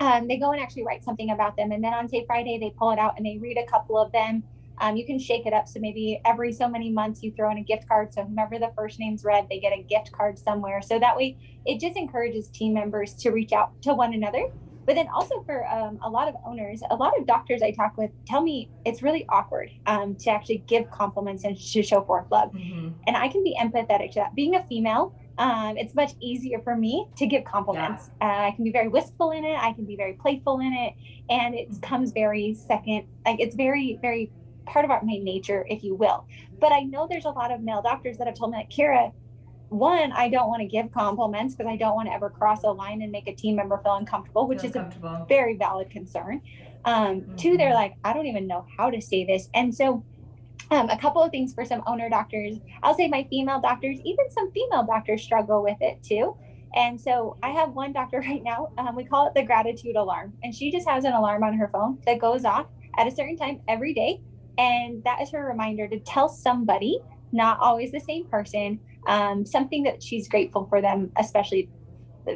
um, 0.00 0.26
they 0.28 0.36
go 0.36 0.50
and 0.50 0.60
actually 0.60 0.84
write 0.84 1.04
something 1.04 1.30
about 1.30 1.56
them. 1.56 1.72
And 1.72 1.82
then 1.82 1.94
on, 1.94 2.08
say, 2.08 2.24
Friday, 2.26 2.58
they 2.58 2.74
pull 2.76 2.90
it 2.90 2.98
out 2.98 3.14
and 3.16 3.24
they 3.24 3.38
read 3.38 3.56
a 3.56 3.70
couple 3.70 3.96
of 3.96 4.10
them. 4.12 4.42
Um, 4.78 4.96
you 4.96 5.06
can 5.06 5.18
shake 5.18 5.46
it 5.46 5.52
up. 5.52 5.68
So 5.68 5.80
maybe 5.80 6.20
every 6.24 6.52
so 6.52 6.68
many 6.68 6.90
months 6.90 7.22
you 7.22 7.32
throw 7.32 7.50
in 7.50 7.58
a 7.58 7.62
gift 7.62 7.88
card. 7.88 8.12
So 8.12 8.24
whomever 8.24 8.58
the 8.58 8.72
first 8.76 8.98
name's 8.98 9.24
read, 9.24 9.46
they 9.48 9.58
get 9.58 9.72
a 9.72 9.82
gift 9.82 10.12
card 10.12 10.38
somewhere. 10.38 10.82
So 10.82 10.98
that 10.98 11.16
way 11.16 11.38
it 11.64 11.80
just 11.80 11.96
encourages 11.96 12.48
team 12.48 12.74
members 12.74 13.14
to 13.14 13.30
reach 13.30 13.52
out 13.52 13.80
to 13.82 13.94
one 13.94 14.12
another. 14.12 14.50
But 14.86 14.94
then 14.94 15.08
also 15.08 15.42
for 15.42 15.66
um, 15.66 15.98
a 16.02 16.08
lot 16.08 16.28
of 16.28 16.36
owners, 16.46 16.80
a 16.90 16.94
lot 16.94 17.18
of 17.18 17.26
doctors 17.26 17.60
I 17.60 17.72
talk 17.72 17.96
with 17.96 18.10
tell 18.24 18.40
me 18.40 18.70
it's 18.84 19.02
really 19.02 19.26
awkward 19.28 19.70
um, 19.86 20.14
to 20.16 20.30
actually 20.30 20.58
give 20.66 20.90
compliments 20.90 21.44
and 21.44 21.58
to 21.58 21.82
show 21.82 22.02
forth 22.04 22.30
love. 22.30 22.52
Mm-hmm. 22.52 22.90
And 23.06 23.16
I 23.16 23.28
can 23.28 23.42
be 23.42 23.56
empathetic 23.60 24.12
to 24.12 24.20
that. 24.20 24.34
Being 24.36 24.54
a 24.54 24.62
female, 24.62 25.12
um, 25.38 25.76
it's 25.76 25.94
much 25.94 26.12
easier 26.20 26.60
for 26.60 26.76
me 26.76 27.08
to 27.16 27.26
give 27.26 27.44
compliments. 27.44 28.10
Yeah. 28.20 28.28
Uh, 28.28 28.46
I 28.46 28.50
can 28.52 28.64
be 28.64 28.70
very 28.70 28.88
wistful 28.88 29.32
in 29.32 29.44
it. 29.44 29.58
I 29.58 29.72
can 29.72 29.84
be 29.84 29.96
very 29.96 30.14
playful 30.14 30.60
in 30.60 30.72
it, 30.72 30.94
and 31.28 31.54
it 31.54 31.70
mm-hmm. 31.70 31.80
comes 31.80 32.12
very 32.12 32.54
second. 32.54 33.06
Like 33.26 33.40
it's 33.40 33.56
very, 33.56 33.98
very 34.00 34.30
part 34.66 34.84
of 34.84 34.90
our 34.90 35.02
my 35.02 35.18
nature, 35.18 35.66
if 35.68 35.82
you 35.82 35.94
will. 35.94 36.26
But 36.58 36.72
I 36.72 36.80
know 36.80 37.06
there's 37.08 37.26
a 37.26 37.30
lot 37.30 37.52
of 37.52 37.60
male 37.60 37.82
doctors 37.82 38.18
that 38.18 38.26
have 38.26 38.36
told 38.36 38.52
me, 38.52 38.58
like 38.58 38.70
Kiera, 38.70 39.12
one, 39.68 40.12
I 40.12 40.28
don't 40.28 40.48
want 40.48 40.60
to 40.60 40.66
give 40.66 40.90
compliments 40.92 41.54
because 41.54 41.70
I 41.70 41.76
don't 41.76 41.94
want 41.94 42.08
to 42.08 42.14
ever 42.14 42.30
cross 42.30 42.62
a 42.62 42.70
line 42.70 43.02
and 43.02 43.10
make 43.10 43.26
a 43.26 43.34
team 43.34 43.56
member 43.56 43.78
feel 43.78 43.94
uncomfortable, 43.94 44.46
which 44.46 44.60
feel 44.60 44.70
is 44.70 44.76
a 44.76 45.24
very 45.28 45.56
valid 45.56 45.90
concern. 45.90 46.40
Um, 46.84 47.20
mm-hmm. 47.20 47.36
Two, 47.36 47.56
they're 47.56 47.68
mm-hmm. 47.68 47.74
like, 47.74 47.94
I 48.04 48.12
don't 48.12 48.26
even 48.26 48.46
know 48.46 48.66
how 48.76 48.90
to 48.90 49.00
say 49.00 49.24
this, 49.24 49.48
and 49.54 49.74
so 49.74 50.04
um, 50.70 50.88
a 50.90 50.98
couple 50.98 51.22
of 51.22 51.30
things 51.30 51.54
for 51.54 51.64
some 51.64 51.82
owner 51.86 52.08
doctors. 52.08 52.56
I'll 52.82 52.96
say 52.96 53.08
my 53.08 53.26
female 53.30 53.60
doctors, 53.60 53.98
even 54.04 54.30
some 54.30 54.50
female 54.52 54.84
doctors 54.84 55.22
struggle 55.22 55.62
with 55.62 55.76
it 55.80 56.02
too. 56.02 56.36
And 56.74 57.00
so 57.00 57.36
I 57.42 57.50
have 57.50 57.72
one 57.72 57.92
doctor 57.92 58.20
right 58.26 58.42
now. 58.42 58.70
Um, 58.78 58.96
we 58.96 59.04
call 59.04 59.28
it 59.28 59.34
the 59.34 59.42
gratitude 59.42 59.96
alarm, 59.96 60.32
and 60.42 60.54
she 60.54 60.70
just 60.70 60.88
has 60.88 61.04
an 61.04 61.12
alarm 61.12 61.42
on 61.42 61.54
her 61.54 61.68
phone 61.68 61.98
that 62.06 62.18
goes 62.18 62.44
off 62.44 62.66
at 62.98 63.06
a 63.06 63.10
certain 63.10 63.36
time 63.36 63.60
every 63.68 63.94
day, 63.94 64.20
and 64.58 65.02
that 65.04 65.20
is 65.20 65.30
her 65.30 65.46
reminder 65.46 65.86
to 65.88 65.98
tell 66.00 66.28
somebody, 66.28 67.00
not 67.36 67.58
always 67.60 67.92
the 67.92 68.00
same 68.00 68.26
person, 68.26 68.80
um, 69.06 69.44
something 69.46 69.82
that 69.84 70.02
she's 70.02 70.28
grateful 70.28 70.66
for 70.68 70.80
them, 70.80 71.12
especially 71.18 71.68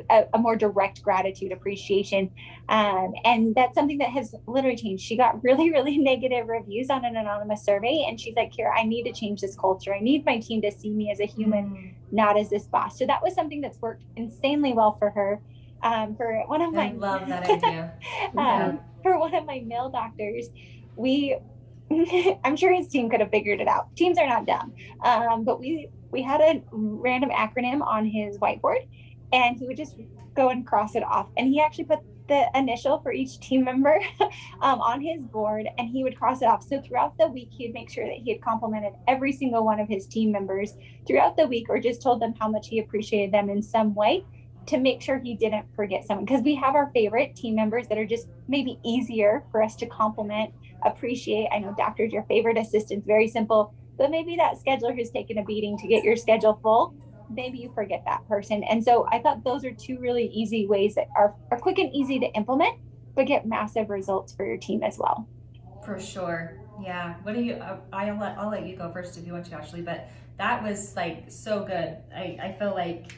a, 0.08 0.24
a 0.34 0.38
more 0.38 0.56
direct 0.56 1.02
gratitude 1.02 1.52
appreciation. 1.52 2.30
Um, 2.68 3.12
and 3.24 3.54
that's 3.54 3.74
something 3.74 3.98
that 3.98 4.10
has 4.10 4.34
literally 4.46 4.76
changed. 4.76 5.02
She 5.02 5.16
got 5.16 5.42
really 5.48 5.70
really 5.70 5.98
negative 5.98 6.48
reviews 6.48 6.90
on 6.90 7.04
an 7.04 7.16
anonymous 7.16 7.64
survey 7.64 8.04
and 8.08 8.20
she's 8.20 8.34
like 8.36 8.52
here 8.52 8.72
i 8.76 8.84
need 8.84 9.04
to 9.04 9.12
change 9.12 9.40
this 9.40 9.56
culture. 9.56 9.94
I 9.94 10.00
need 10.00 10.24
my 10.24 10.38
team 10.38 10.62
to 10.62 10.70
see 10.70 10.90
me 10.90 11.10
as 11.10 11.20
a 11.20 11.26
human 11.26 11.70
mm. 11.70 11.94
not 12.12 12.38
as 12.38 12.50
this 12.50 12.66
boss. 12.66 12.98
So 12.98 13.06
that 13.06 13.22
was 13.22 13.34
something 13.34 13.60
that's 13.60 13.80
worked 13.80 14.04
insanely 14.16 14.72
well 14.72 14.96
for 14.96 15.10
her 15.10 15.40
um, 15.82 16.16
for 16.16 16.42
one 16.46 16.62
of 16.62 16.72
my 16.72 16.88
I 16.88 16.92
love 16.92 17.28
that 17.28 17.48
idea. 17.50 17.92
um, 18.32 18.36
yeah. 18.36 18.76
for 19.02 19.18
one 19.18 19.34
of 19.34 19.44
my 19.46 19.62
male 19.66 19.88
doctors. 19.88 20.48
We 20.96 21.36
i'm 22.44 22.56
sure 22.56 22.72
his 22.72 22.88
team 22.88 23.10
could 23.10 23.20
have 23.20 23.30
figured 23.30 23.60
it 23.60 23.68
out 23.68 23.94
teams 23.96 24.18
are 24.18 24.26
not 24.26 24.46
dumb 24.46 24.72
um, 25.04 25.44
but 25.44 25.58
we 25.58 25.88
we 26.10 26.22
had 26.22 26.40
a 26.40 26.62
random 26.70 27.30
acronym 27.30 27.82
on 27.82 28.04
his 28.04 28.38
whiteboard 28.38 28.86
and 29.32 29.56
he 29.56 29.66
would 29.66 29.76
just 29.76 29.96
go 30.34 30.50
and 30.50 30.66
cross 30.66 30.94
it 30.94 31.04
off. 31.04 31.28
And 31.36 31.48
he 31.48 31.60
actually 31.60 31.84
put 31.84 32.00
the 32.28 32.48
initial 32.54 33.00
for 33.00 33.12
each 33.12 33.40
team 33.40 33.64
member 33.64 34.00
um, 34.60 34.80
on 34.80 35.00
his 35.00 35.24
board 35.24 35.66
and 35.78 35.88
he 35.88 36.04
would 36.04 36.16
cross 36.16 36.42
it 36.42 36.46
off. 36.46 36.62
So 36.62 36.80
throughout 36.80 37.16
the 37.18 37.28
week, 37.28 37.50
he'd 37.50 37.74
make 37.74 37.90
sure 37.90 38.06
that 38.06 38.16
he 38.16 38.32
had 38.32 38.40
complimented 38.40 38.92
every 39.08 39.32
single 39.32 39.64
one 39.64 39.80
of 39.80 39.88
his 39.88 40.06
team 40.06 40.30
members 40.30 40.74
throughout 41.06 41.36
the 41.36 41.46
week 41.46 41.66
or 41.68 41.80
just 41.80 42.02
told 42.02 42.20
them 42.20 42.34
how 42.38 42.48
much 42.48 42.68
he 42.68 42.78
appreciated 42.78 43.32
them 43.32 43.50
in 43.50 43.62
some 43.62 43.94
way 43.94 44.24
to 44.70 44.78
make 44.78 45.02
sure 45.02 45.18
he 45.18 45.34
didn't 45.34 45.66
forget 45.76 46.04
someone. 46.04 46.24
Because 46.24 46.42
we 46.42 46.54
have 46.56 46.74
our 46.74 46.90
favorite 46.92 47.36
team 47.36 47.54
members 47.54 47.86
that 47.88 47.98
are 47.98 48.06
just 48.06 48.28
maybe 48.48 48.78
easier 48.84 49.44
for 49.50 49.62
us 49.62 49.76
to 49.76 49.86
compliment, 49.86 50.52
appreciate. 50.84 51.48
I 51.52 51.58
know 51.58 51.74
doctors, 51.76 52.12
your 52.12 52.24
favorite 52.24 52.58
assistants, 52.58 53.06
very 53.06 53.28
simple, 53.28 53.74
but 53.98 54.10
maybe 54.10 54.36
that 54.36 54.54
scheduler 54.64 54.94
who's 54.94 55.10
taken 55.10 55.38
a 55.38 55.44
beating 55.44 55.76
to 55.78 55.86
get 55.86 56.02
your 56.02 56.16
schedule 56.16 56.58
full 56.62 56.94
maybe 57.30 57.58
you 57.58 57.70
forget 57.74 58.02
that 58.04 58.26
person. 58.28 58.64
And 58.64 58.82
so 58.82 59.06
I 59.10 59.20
thought 59.20 59.44
those 59.44 59.64
are 59.64 59.72
two 59.72 59.98
really 60.00 60.26
easy 60.26 60.66
ways 60.66 60.94
that 60.96 61.06
are, 61.16 61.34
are 61.50 61.58
quick 61.58 61.78
and 61.78 61.94
easy 61.94 62.18
to 62.20 62.26
implement, 62.34 62.74
but 63.14 63.26
get 63.26 63.46
massive 63.46 63.88
results 63.88 64.32
for 64.34 64.44
your 64.44 64.56
team 64.56 64.82
as 64.82 64.98
well. 64.98 65.28
For 65.82 65.98
sure. 65.98 66.58
Yeah. 66.80 67.14
What 67.22 67.34
do 67.34 67.40
you, 67.40 67.54
uh, 67.54 67.78
I'll 67.92 68.18
let, 68.18 68.38
I'll 68.38 68.50
let 68.50 68.66
you 68.66 68.76
go 68.76 68.90
first 68.92 69.16
if 69.16 69.26
you 69.26 69.32
want 69.32 69.46
to, 69.46 69.54
Ashley, 69.54 69.82
but 69.82 70.08
that 70.38 70.62
was 70.62 70.96
like 70.96 71.24
so 71.28 71.64
good. 71.64 71.96
I, 72.14 72.38
I 72.42 72.56
feel 72.58 72.74
like, 72.74 73.12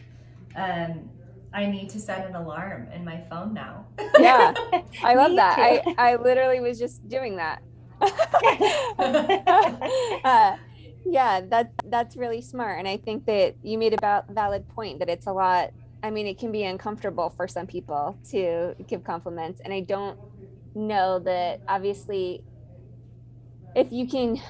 um, 0.54 1.08
I 1.54 1.66
need 1.66 1.88
to 1.90 2.00
set 2.00 2.26
an 2.26 2.34
alarm 2.34 2.88
in 2.94 3.04
my 3.04 3.22
phone 3.28 3.54
now. 3.54 3.86
yeah. 4.18 4.54
I 5.02 5.14
love 5.14 5.36
that. 5.36 5.58
I, 5.58 5.82
I 5.98 6.16
literally 6.16 6.60
was 6.60 6.78
just 6.78 7.06
doing 7.08 7.36
that. 7.36 7.62
uh, 10.24 10.56
yeah 11.04 11.40
that 11.40 11.72
that's 11.86 12.16
really 12.16 12.40
smart 12.40 12.78
and 12.78 12.86
i 12.86 12.96
think 12.96 13.24
that 13.26 13.54
you 13.62 13.78
made 13.78 13.94
a 13.94 14.24
valid 14.30 14.68
point 14.68 14.98
that 14.98 15.08
it's 15.08 15.26
a 15.26 15.32
lot 15.32 15.70
i 16.02 16.10
mean 16.10 16.26
it 16.26 16.38
can 16.38 16.52
be 16.52 16.64
uncomfortable 16.64 17.30
for 17.30 17.48
some 17.48 17.66
people 17.66 18.16
to 18.28 18.74
give 18.86 19.02
compliments 19.04 19.60
and 19.64 19.72
i 19.72 19.80
don't 19.80 20.18
know 20.74 21.18
that 21.18 21.60
obviously 21.68 22.42
if 23.74 23.90
you 23.90 24.06
can 24.06 24.40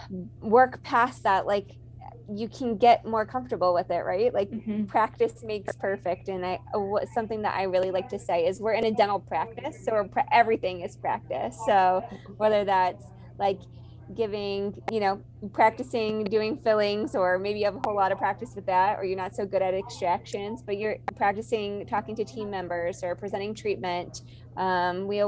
work 0.40 0.82
past 0.82 1.22
that 1.22 1.46
like 1.46 1.76
you 2.30 2.48
can 2.48 2.76
get 2.76 3.04
more 3.04 3.24
comfortable 3.24 3.74
with 3.74 3.90
it 3.90 4.04
right 4.04 4.32
like 4.32 4.50
mm-hmm. 4.50 4.84
practice 4.84 5.42
makes 5.42 5.74
perfect 5.76 6.28
and 6.28 6.44
i 6.44 6.58
something 7.14 7.42
that 7.42 7.54
i 7.54 7.62
really 7.62 7.90
like 7.90 8.08
to 8.08 8.18
say 8.18 8.46
is 8.46 8.60
we're 8.60 8.72
in 8.72 8.84
a 8.84 8.92
dental 8.92 9.18
practice 9.18 9.84
so 9.84 10.08
everything 10.30 10.80
is 10.80 10.96
practice 10.96 11.58
so 11.66 12.04
whether 12.36 12.64
that's 12.64 13.04
like 13.38 13.58
giving, 14.14 14.74
you 14.90 15.00
know, 15.00 15.20
practicing 15.52 16.24
doing 16.24 16.56
fillings, 16.56 17.14
or 17.14 17.38
maybe 17.38 17.60
you 17.60 17.64
have 17.64 17.76
a 17.76 17.80
whole 17.84 17.94
lot 17.94 18.12
of 18.12 18.18
practice 18.18 18.54
with 18.54 18.66
that, 18.66 18.98
or 18.98 19.04
you're 19.04 19.16
not 19.16 19.34
so 19.34 19.46
good 19.46 19.62
at 19.62 19.74
extractions, 19.74 20.62
but 20.62 20.78
you're 20.78 20.96
practicing 21.16 21.86
talking 21.86 22.14
to 22.16 22.24
team 22.24 22.50
members 22.50 23.02
or 23.02 23.14
presenting 23.14 23.54
treatment. 23.54 24.22
Um, 24.56 25.06
we 25.06 25.18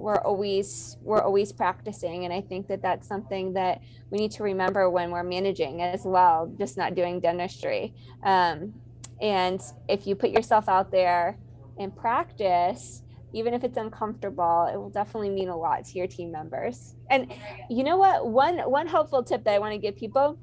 we're 0.00 0.20
always 0.22 0.96
we're 1.02 1.22
always 1.22 1.52
practicing, 1.52 2.24
and 2.24 2.32
I 2.32 2.40
think 2.40 2.66
that 2.68 2.82
that's 2.82 3.06
something 3.06 3.52
that 3.52 3.82
we 4.10 4.18
need 4.18 4.32
to 4.32 4.42
remember 4.42 4.90
when 4.90 5.10
we're 5.10 5.22
managing 5.22 5.82
as 5.82 6.04
well, 6.04 6.52
just 6.58 6.76
not 6.76 6.94
doing 6.94 7.20
dentistry. 7.20 7.94
Um, 8.22 8.74
and 9.20 9.60
if 9.88 10.06
you 10.06 10.14
put 10.14 10.30
yourself 10.30 10.68
out 10.68 10.90
there 10.90 11.36
and 11.78 11.94
practice 11.94 13.02
even 13.32 13.54
if 13.54 13.62
it's 13.62 13.76
uncomfortable 13.76 14.68
it 14.72 14.76
will 14.76 14.90
definitely 14.90 15.30
mean 15.30 15.48
a 15.48 15.56
lot 15.56 15.84
to 15.84 15.98
your 15.98 16.06
team 16.06 16.32
members 16.32 16.96
and 17.10 17.32
you 17.68 17.84
know 17.84 17.96
what 17.96 18.26
one 18.26 18.58
one 18.58 18.86
helpful 18.86 19.22
tip 19.22 19.44
that 19.44 19.54
i 19.54 19.58
want 19.58 19.72
to 19.72 19.78
give 19.78 19.96
people 19.96 20.38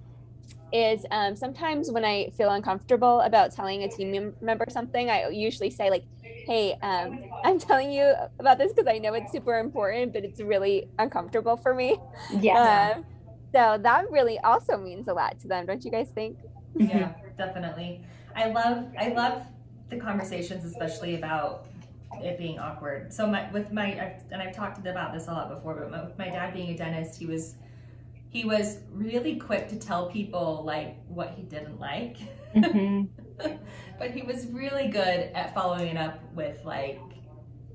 is 0.71 1.05
um, 1.11 1.35
sometimes 1.35 1.91
when 1.91 2.03
i 2.05 2.29
feel 2.37 2.49
uncomfortable 2.51 3.21
about 3.21 3.53
telling 3.53 3.83
a 3.83 3.89
team 3.89 4.33
member 4.41 4.65
something 4.69 5.09
i 5.09 5.27
usually 5.29 5.69
say 5.69 5.89
like 5.89 6.03
hey 6.45 6.75
um, 6.81 7.19
i'm 7.43 7.59
telling 7.59 7.91
you 7.91 8.13
about 8.39 8.57
this 8.57 8.73
because 8.73 8.87
i 8.93 8.97
know 8.97 9.13
it's 9.13 9.31
super 9.31 9.59
important 9.59 10.13
but 10.13 10.23
it's 10.23 10.39
really 10.41 10.85
uncomfortable 10.99 11.57
for 11.57 11.73
me. 11.73 11.97
Yeah. 12.29 12.93
Uh, 12.97 13.01
so 13.55 13.77
that 13.81 14.05
really 14.11 14.39
also 14.43 14.77
means 14.77 15.07
a 15.07 15.13
lot 15.13 15.39
to 15.39 15.47
them 15.47 15.65
don't 15.65 15.83
you 15.85 15.91
guys 15.91 16.09
think? 16.13 16.37
Yeah 16.75 17.09
definitely. 17.37 18.01
I 18.35 18.49
love 18.49 18.85
i 18.97 19.09
love 19.09 19.43
the 19.89 19.97
conversations 19.97 20.65
especially 20.65 21.15
about 21.15 21.67
it 22.21 22.37
being 22.37 22.57
awkward. 22.59 23.13
So 23.13 23.27
my 23.27 23.49
with 23.51 23.71
my 23.71 24.11
and 24.31 24.41
I've 24.41 24.55
talked 24.55 24.79
about 24.79 25.13
this 25.13 25.27
a 25.27 25.31
lot 25.31 25.49
before, 25.49 25.75
but 25.75 25.91
my, 25.91 26.03
with 26.03 26.17
my 26.17 26.29
dad 26.29 26.53
being 26.53 26.71
a 26.71 26.77
dentist, 26.77 27.17
he 27.19 27.25
was 27.25 27.55
he 28.29 28.45
was 28.45 28.79
really 28.91 29.37
quick 29.37 29.67
to 29.69 29.75
tell 29.77 30.09
people 30.09 30.63
like 30.65 30.97
what 31.07 31.31
he 31.35 31.43
didn't 31.43 31.79
like. 31.79 32.17
Mm-hmm. 32.55 33.05
but 33.99 34.11
he 34.11 34.21
was 34.21 34.47
really 34.47 34.87
good 34.87 35.31
at 35.33 35.53
following 35.53 35.97
up 35.97 36.19
with 36.33 36.63
like 36.65 36.99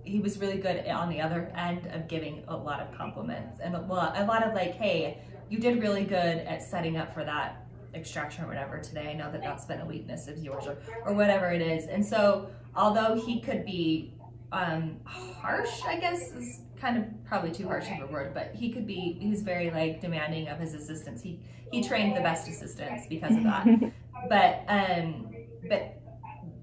he 0.05 0.21
was 0.21 0.39
really 0.39 0.59
good 0.59 0.87
on 0.89 1.09
the 1.09 1.21
other 1.21 1.53
end 1.57 1.87
of 1.87 2.09
giving 2.09 2.43
a 2.49 2.57
lot 2.57 2.81
of 2.81 2.97
compliments 2.97 3.61
and 3.63 3.77
a 3.77 3.81
lot, 3.81 4.19
a 4.19 4.25
lot 4.25 4.45
of 4.45 4.53
like, 4.53 4.75
hey, 4.75 5.23
you 5.49 5.59
did 5.59 5.81
really 5.81 6.05
good 6.05 6.39
at 6.39 6.63
setting 6.63 6.97
up 6.97 7.15
for 7.15 7.25
that 7.25 7.65
extraction 7.95 8.45
or 8.45 8.49
whatever 8.49 8.79
today. 8.79 9.11
I 9.11 9.15
know 9.15 9.31
that 9.31 9.43
that's 9.43 9.65
been 9.65 9.81
a 9.81 9.87
weakness 9.87 10.27
of 10.27 10.39
yours 10.39 10.67
or, 10.67 10.79
or 11.05 11.13
whatever 11.15 11.53
it 11.53 11.63
is. 11.63 11.87
And 11.87 12.05
so 12.05 12.51
although 12.75 13.15
he 13.15 13.41
could 13.41 13.65
be 13.65 14.15
um, 14.51 14.97
harsh, 15.05 15.83
I 15.87 15.99
guess 15.99 16.33
is 16.33 16.61
kind 16.83 16.99
of 16.99 17.05
probably 17.25 17.53
too 17.53 17.69
harsh 17.69 17.87
of 17.93 18.11
a 18.11 18.13
word, 18.13 18.35
but 18.35 18.51
he 18.55 18.73
could 18.73 18.87
be, 18.87 19.17
he's 19.21 19.41
very 19.41 19.71
like 19.71 20.01
demanding 20.01 20.49
of 20.49 20.59
his 20.59 20.75
assistants. 20.75 21.23
He, 21.23 21.41
he 21.71 21.81
trained 21.81 22.17
the 22.17 22.21
best 22.21 22.49
assistants 22.49 23.07
because 23.09 23.37
of 23.37 23.45
that. 23.45 23.67
but, 24.29 24.65
um, 24.67 25.33
but 25.69 26.03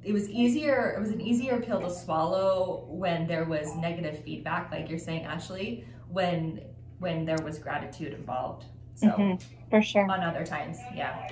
it 0.04 0.12
was 0.12 0.30
easier, 0.30 0.94
it 0.98 1.00
was 1.00 1.12
an 1.12 1.22
easier 1.22 1.62
pill 1.62 1.80
to 1.80 1.90
swallow 1.90 2.86
when 2.90 3.28
there 3.28 3.46
was 3.46 3.74
negative 3.78 4.22
feedback, 4.26 4.70
like 4.74 4.90
you're 4.90 5.00
saying, 5.00 5.24
Ashley, 5.24 5.86
when, 6.10 6.64
when 7.00 7.24
there 7.24 7.40
was 7.42 7.58
gratitude 7.58 8.14
involved. 8.14 8.66
So 8.96 9.08
mm-hmm, 9.08 9.70
for 9.70 9.82
sure. 9.82 10.12
On 10.12 10.20
other 10.20 10.46
times, 10.46 10.80
yeah. 10.94 11.30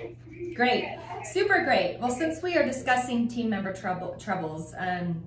Great, 0.55 0.97
super 1.25 1.65
great. 1.65 1.97
Well, 1.99 2.11
since 2.11 2.41
we 2.41 2.55
are 2.55 2.63
discussing 2.63 3.27
team 3.27 3.49
member 3.49 3.73
trouble 3.73 4.15
troubles, 4.17 4.73
um, 4.79 5.25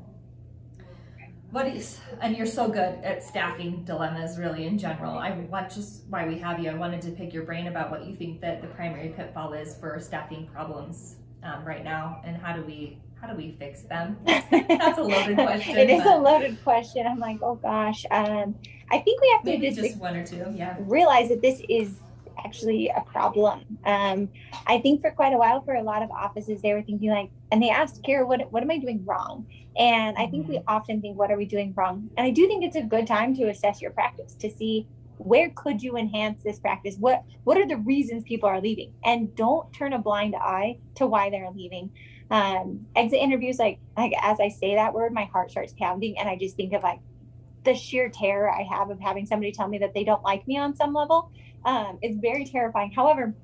what 1.50 1.66
is 1.66 1.99
and 2.21 2.37
you're 2.37 2.47
so 2.47 2.69
good 2.69 3.02
at 3.02 3.23
staffing 3.23 3.85
dilemmas 3.85 4.38
really 4.38 4.66
in 4.66 4.78
general. 4.78 5.19
I 5.19 5.33
want 5.33 5.71
just 5.71 6.04
why 6.09 6.26
we 6.26 6.38
have 6.38 6.61
you. 6.61 6.71
I 6.71 6.75
wanted 6.75 7.02
to 7.02 7.11
pick 7.11 7.33
your 7.33 7.45
brain 7.45 7.66
about 7.66 7.90
what 7.90 8.04
you 8.04 8.14
think 8.16 8.40
that 8.40 8.62
the 8.62 8.69
primary 8.69 9.09
pitfall 9.09 9.52
is 9.52 9.76
for 9.76 9.99
staffing 10.00 10.49
problems 10.52 11.16
um, 11.42 11.64
right 11.64 11.85
now 11.85 12.21
and 12.25 12.37
how 12.37 12.54
do 12.54 12.62
we 12.62 12.99
how 13.21 13.28
do 13.28 13.37
we 13.37 13.54
fix 13.59 13.83
them? 13.83 14.16
That's 14.25 14.99
a 14.99 15.02
loaded 15.02 15.37
question 15.37 15.76
it 15.76 15.90
is 15.90 16.04
a 16.04 16.16
loaded 16.16 16.62
question. 16.62 17.07
I'm 17.07 17.19
like 17.19 17.38
oh 17.42 17.57
gosh 17.57 18.04
um, 18.11 18.54
i 18.90 18.99
think 18.99 19.21
we 19.21 19.30
have 19.30 19.45
to 19.45 19.59
just, 19.59 19.76
just 19.76 19.97
one 19.99 20.16
or 20.16 20.26
two 20.26 20.52
yeah. 20.54 20.76
realize 20.80 21.28
that 21.28 21.40
this 21.40 21.62
is 21.69 22.00
actually 22.44 22.88
a 22.88 23.00
problem. 23.02 23.78
Um, 23.84 24.28
I 24.66 24.78
think 24.80 25.00
for 25.00 25.10
quite 25.10 25.32
a 25.32 25.38
while, 25.38 25.62
for 25.62 25.75
a 25.75 25.82
lot 25.82 26.02
of 26.02 26.10
offices, 26.10 26.62
they 26.62 26.72
were 26.72 26.82
thinking 26.82 27.10
like, 27.10 27.30
and 27.50 27.62
they 27.62 27.70
asked 27.70 28.02
Kiera, 28.02 28.26
what, 28.26 28.50
what 28.52 28.62
am 28.62 28.70
I 28.70 28.78
doing 28.78 29.04
wrong? 29.04 29.46
And 29.76 30.16
I 30.16 30.26
think 30.26 30.49
we 30.49 30.56
mm-hmm. 30.56 30.68
often 30.68 31.00
think, 31.00 31.16
what 31.16 31.30
are 31.30 31.37
we 31.37 31.46
doing 31.46 31.72
wrong? 31.76 32.10
And 32.16 32.26
I 32.26 32.30
do 32.30 32.46
think 32.46 32.64
it's 32.64 32.76
a 32.76 32.82
good 32.82 33.06
time 33.06 33.34
to 33.37 33.49
assess 33.49 33.80
your 33.80 33.92
practice 33.92 34.34
to 34.34 34.50
see 34.50 34.87
where 35.20 35.50
could 35.50 35.82
you 35.82 35.96
enhance 35.96 36.42
this 36.42 36.58
practice? 36.58 36.96
What 36.99 37.22
what 37.44 37.58
are 37.58 37.66
the 37.66 37.76
reasons 37.76 38.22
people 38.25 38.49
are 38.49 38.60
leaving? 38.60 38.94
And 39.04 39.34
don't 39.37 39.70
turn 39.72 39.92
a 39.92 39.99
blind 39.99 40.34
eye 40.34 40.78
to 40.94 41.06
why 41.06 41.28
they're 41.28 41.50
leaving. 41.50 41.90
Um, 42.30 42.87
exit 42.96 43.18
interviews, 43.18 43.58
like 43.58 43.80
like 43.96 44.12
as 44.22 44.40
I 44.40 44.49
say 44.49 44.76
that 44.76 44.94
word, 44.94 45.12
my 45.12 45.25
heart 45.25 45.50
starts 45.50 45.75
pounding, 45.78 46.18
and 46.18 46.28
I 46.28 46.37
just 46.37 46.56
think 46.56 46.72
of 46.72 46.82
like 46.82 47.00
the 47.64 47.75
sheer 47.75 48.08
terror 48.08 48.50
I 48.50 48.62
have 48.62 48.90
of 48.90 48.99
having 48.99 49.26
somebody 49.26 49.52
tell 49.52 49.68
me 49.68 49.78
that 49.78 49.92
they 49.92 50.04
don't 50.04 50.22
like 50.22 50.46
me 50.49 50.56
on 50.56 50.75
some 50.75 50.94
level 50.94 51.30
um, 51.64 51.99
it's 52.02 52.19
very 52.19 52.45
terrifying. 52.45 52.93
However, 52.93 53.35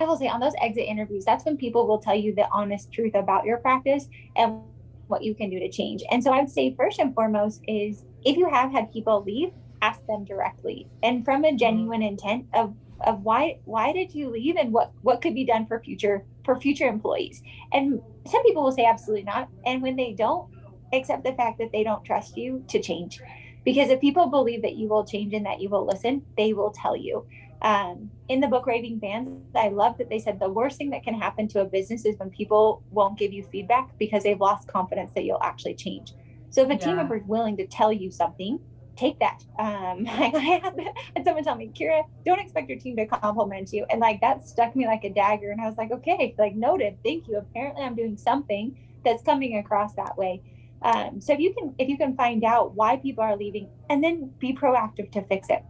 I 0.00 0.04
will 0.04 0.16
say 0.16 0.28
on 0.28 0.40
those 0.40 0.52
exit 0.60 0.84
interviews, 0.86 1.24
that's 1.24 1.44
when 1.44 1.56
people 1.56 1.86
will 1.86 1.98
tell 1.98 2.14
you 2.14 2.34
the 2.34 2.48
honest 2.50 2.92
truth 2.92 3.14
about 3.14 3.44
your 3.44 3.58
practice 3.58 4.08
and 4.36 4.60
what 5.08 5.22
you 5.22 5.34
can 5.34 5.50
do 5.50 5.58
to 5.58 5.70
change. 5.70 6.02
And 6.10 6.22
so 6.22 6.32
I 6.32 6.40
would 6.40 6.50
say 6.50 6.74
first 6.74 6.98
and 6.98 7.14
foremost 7.14 7.62
is 7.66 8.04
if 8.24 8.36
you 8.36 8.50
have 8.50 8.72
had 8.72 8.92
people 8.92 9.22
leave, 9.24 9.52
ask 9.82 10.04
them 10.06 10.24
directly 10.24 10.88
and 11.02 11.24
from 11.24 11.44
a 11.44 11.54
genuine 11.54 12.02
intent 12.02 12.46
of 12.54 12.74
of 13.02 13.22
why 13.22 13.58
why 13.66 13.92
did 13.92 14.14
you 14.14 14.30
leave 14.30 14.56
and 14.56 14.72
what 14.72 14.90
what 15.02 15.20
could 15.20 15.34
be 15.34 15.44
done 15.44 15.66
for 15.66 15.78
future 15.80 16.24
for 16.44 16.56
future 16.56 16.86
employees. 16.86 17.42
And 17.72 18.00
some 18.26 18.42
people 18.42 18.62
will 18.62 18.72
say 18.72 18.86
absolutely 18.86 19.24
not. 19.24 19.48
And 19.66 19.82
when 19.82 19.96
they 19.96 20.12
don't, 20.12 20.48
accept 20.92 21.24
the 21.24 21.34
fact 21.34 21.58
that 21.58 21.72
they 21.72 21.82
don't 21.82 22.04
trust 22.04 22.36
you 22.36 22.64
to 22.68 22.80
change. 22.80 23.20
Because 23.66 23.90
if 23.90 24.00
people 24.00 24.28
believe 24.28 24.62
that 24.62 24.76
you 24.76 24.88
will 24.88 25.04
change 25.04 25.34
and 25.34 25.44
that 25.44 25.60
you 25.60 25.68
will 25.68 25.84
listen, 25.86 26.24
they 26.38 26.54
will 26.54 26.70
tell 26.70 26.96
you 26.96 27.26
um, 27.62 28.10
in 28.28 28.40
the 28.40 28.48
book 28.48 28.66
Raving 28.66 29.00
Fans, 29.00 29.28
I 29.54 29.68
love 29.68 29.98
that 29.98 30.08
they 30.08 30.18
said 30.18 30.38
the 30.38 30.48
worst 30.48 30.78
thing 30.78 30.90
that 30.90 31.02
can 31.02 31.14
happen 31.14 31.48
to 31.48 31.60
a 31.60 31.64
business 31.64 32.04
is 32.04 32.18
when 32.18 32.30
people 32.30 32.82
won't 32.90 33.18
give 33.18 33.32
you 33.32 33.44
feedback 33.44 33.96
because 33.98 34.22
they've 34.22 34.40
lost 34.40 34.68
confidence 34.68 35.12
that 35.14 35.24
you'll 35.24 35.42
actually 35.42 35.74
change. 35.74 36.12
So 36.50 36.62
if 36.62 36.68
a 36.68 36.74
yeah. 36.74 36.78
team 36.78 36.96
member 36.96 37.16
is 37.16 37.24
willing 37.26 37.56
to 37.56 37.66
tell 37.66 37.92
you 37.92 38.10
something, 38.10 38.60
take 38.94 39.18
that. 39.20 39.42
Um, 39.58 40.06
I 40.08 40.60
had, 40.62 40.74
had 41.16 41.24
someone 41.24 41.44
tell 41.44 41.56
me, 41.56 41.70
Kiera, 41.74 42.02
don't 42.24 42.40
expect 42.40 42.68
your 42.68 42.78
team 42.78 42.96
to 42.96 43.06
compliment 43.06 43.72
you. 43.72 43.86
And 43.90 44.00
like 44.00 44.20
that 44.20 44.46
stuck 44.46 44.76
me 44.76 44.86
like 44.86 45.04
a 45.04 45.10
dagger. 45.10 45.50
And 45.50 45.60
I 45.60 45.66
was 45.66 45.76
like, 45.76 45.90
okay, 45.90 46.34
like 46.38 46.54
noted. 46.54 46.98
Thank 47.04 47.28
you. 47.28 47.38
Apparently 47.38 47.82
I'm 47.82 47.94
doing 47.94 48.16
something 48.16 48.78
that's 49.04 49.22
coming 49.22 49.58
across 49.58 49.94
that 49.94 50.16
way. 50.16 50.42
Um, 50.82 51.20
so 51.20 51.32
if 51.32 51.40
you 51.40 51.54
can, 51.54 51.74
if 51.78 51.88
you 51.88 51.96
can 51.96 52.16
find 52.16 52.44
out 52.44 52.74
why 52.74 52.96
people 52.96 53.24
are 53.24 53.36
leaving 53.36 53.68
and 53.90 54.02
then 54.02 54.30
be 54.38 54.54
proactive 54.54 55.10
to 55.12 55.22
fix 55.22 55.48
it. 55.50 55.64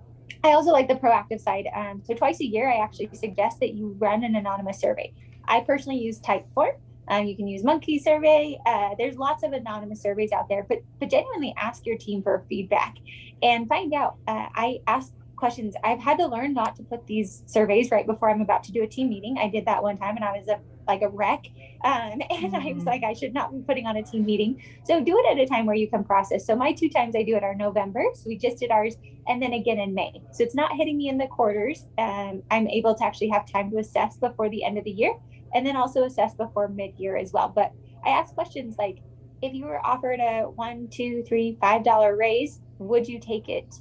I 0.44 0.52
also 0.52 0.70
like 0.70 0.88
the 0.88 0.94
proactive 0.94 1.40
side. 1.40 1.66
Um, 1.74 2.02
so 2.04 2.14
twice 2.14 2.40
a 2.40 2.46
year, 2.46 2.70
I 2.70 2.76
actually 2.76 3.10
suggest 3.14 3.60
that 3.60 3.74
you 3.74 3.96
run 3.98 4.22
an 4.22 4.36
anonymous 4.36 4.78
survey. 4.78 5.12
I 5.46 5.60
personally 5.60 5.98
use 5.98 6.20
Typeform. 6.20 6.76
Um, 7.08 7.26
you 7.26 7.36
can 7.36 7.46
use 7.46 7.62
Monkey 7.62 7.98
Survey. 7.98 8.58
Uh, 8.66 8.90
there's 8.98 9.16
lots 9.16 9.44
of 9.44 9.52
anonymous 9.52 10.02
surveys 10.02 10.32
out 10.32 10.48
there, 10.48 10.66
but 10.68 10.78
but 10.98 11.08
genuinely 11.08 11.54
ask 11.56 11.86
your 11.86 11.96
team 11.96 12.22
for 12.22 12.44
feedback 12.48 12.96
and 13.42 13.68
find 13.68 13.94
out. 13.94 14.16
Uh, 14.26 14.46
I 14.54 14.80
ask 14.86 15.12
questions. 15.36 15.74
I've 15.84 16.00
had 16.00 16.18
to 16.18 16.26
learn 16.26 16.54
not 16.54 16.76
to 16.76 16.82
put 16.82 17.06
these 17.06 17.42
surveys 17.46 17.90
right 17.90 18.06
before 18.06 18.30
I'm 18.30 18.40
about 18.40 18.64
to 18.64 18.72
do 18.72 18.82
a 18.82 18.86
team 18.86 19.08
meeting. 19.08 19.36
I 19.38 19.48
did 19.48 19.66
that 19.66 19.82
one 19.82 19.98
time, 19.98 20.16
and 20.16 20.24
I 20.24 20.38
was 20.38 20.48
a 20.48 20.60
like 20.86 21.02
a 21.02 21.08
wreck. 21.08 21.46
Um, 21.84 21.92
and 22.30 22.30
mm-hmm. 22.30 22.54
I 22.54 22.58
was 22.58 22.76
mm-hmm. 22.76 22.86
like, 22.86 23.04
I 23.04 23.12
should 23.12 23.34
not 23.34 23.52
be 23.52 23.60
putting 23.60 23.86
on 23.86 23.96
a 23.96 24.02
team 24.02 24.24
meeting. 24.24 24.62
So 24.84 25.02
do 25.02 25.18
it 25.18 25.32
at 25.32 25.42
a 25.42 25.46
time 25.46 25.66
where 25.66 25.76
you 25.76 25.88
can 25.88 26.04
process. 26.04 26.46
So 26.46 26.56
my 26.56 26.72
two 26.72 26.88
times 26.88 27.14
I 27.16 27.22
do 27.22 27.36
it 27.36 27.42
are 27.42 27.54
November. 27.54 28.04
So 28.14 28.24
we 28.26 28.36
just 28.36 28.58
did 28.58 28.70
ours 28.70 28.96
and 29.28 29.42
then 29.42 29.52
again 29.52 29.78
in 29.78 29.94
May. 29.94 30.22
So 30.32 30.44
it's 30.44 30.54
not 30.54 30.76
hitting 30.76 30.96
me 30.96 31.08
in 31.08 31.18
the 31.18 31.26
quarters. 31.26 31.86
Um, 31.98 32.42
I'm 32.50 32.68
able 32.68 32.94
to 32.94 33.04
actually 33.04 33.28
have 33.28 33.50
time 33.50 33.70
to 33.70 33.78
assess 33.78 34.16
before 34.16 34.48
the 34.48 34.64
end 34.64 34.78
of 34.78 34.84
the 34.84 34.90
year 34.90 35.14
and 35.54 35.66
then 35.66 35.76
also 35.76 36.04
assess 36.04 36.34
before 36.34 36.68
mid 36.68 36.98
year 36.98 37.16
as 37.16 37.32
well. 37.32 37.48
But 37.48 37.72
I 38.04 38.10
ask 38.10 38.34
questions 38.34 38.76
like, 38.78 38.98
if 39.42 39.52
you 39.52 39.66
were 39.66 39.84
offered 39.84 40.20
a 40.20 40.44
one, 40.44 40.88
two, 40.88 41.22
three, 41.28 41.58
five 41.60 41.84
dollar 41.84 42.16
raise, 42.16 42.60
would 42.78 43.06
you 43.06 43.18
take 43.18 43.48
it? 43.48 43.74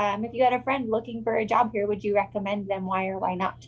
Um, 0.00 0.24
if 0.24 0.32
you 0.32 0.42
had 0.42 0.54
a 0.54 0.62
friend 0.62 0.90
looking 0.90 1.22
for 1.22 1.36
a 1.36 1.44
job 1.44 1.72
here, 1.72 1.86
would 1.86 2.02
you 2.02 2.14
recommend 2.14 2.68
them? 2.68 2.86
Why 2.86 3.08
or 3.08 3.18
why 3.18 3.34
not? 3.34 3.66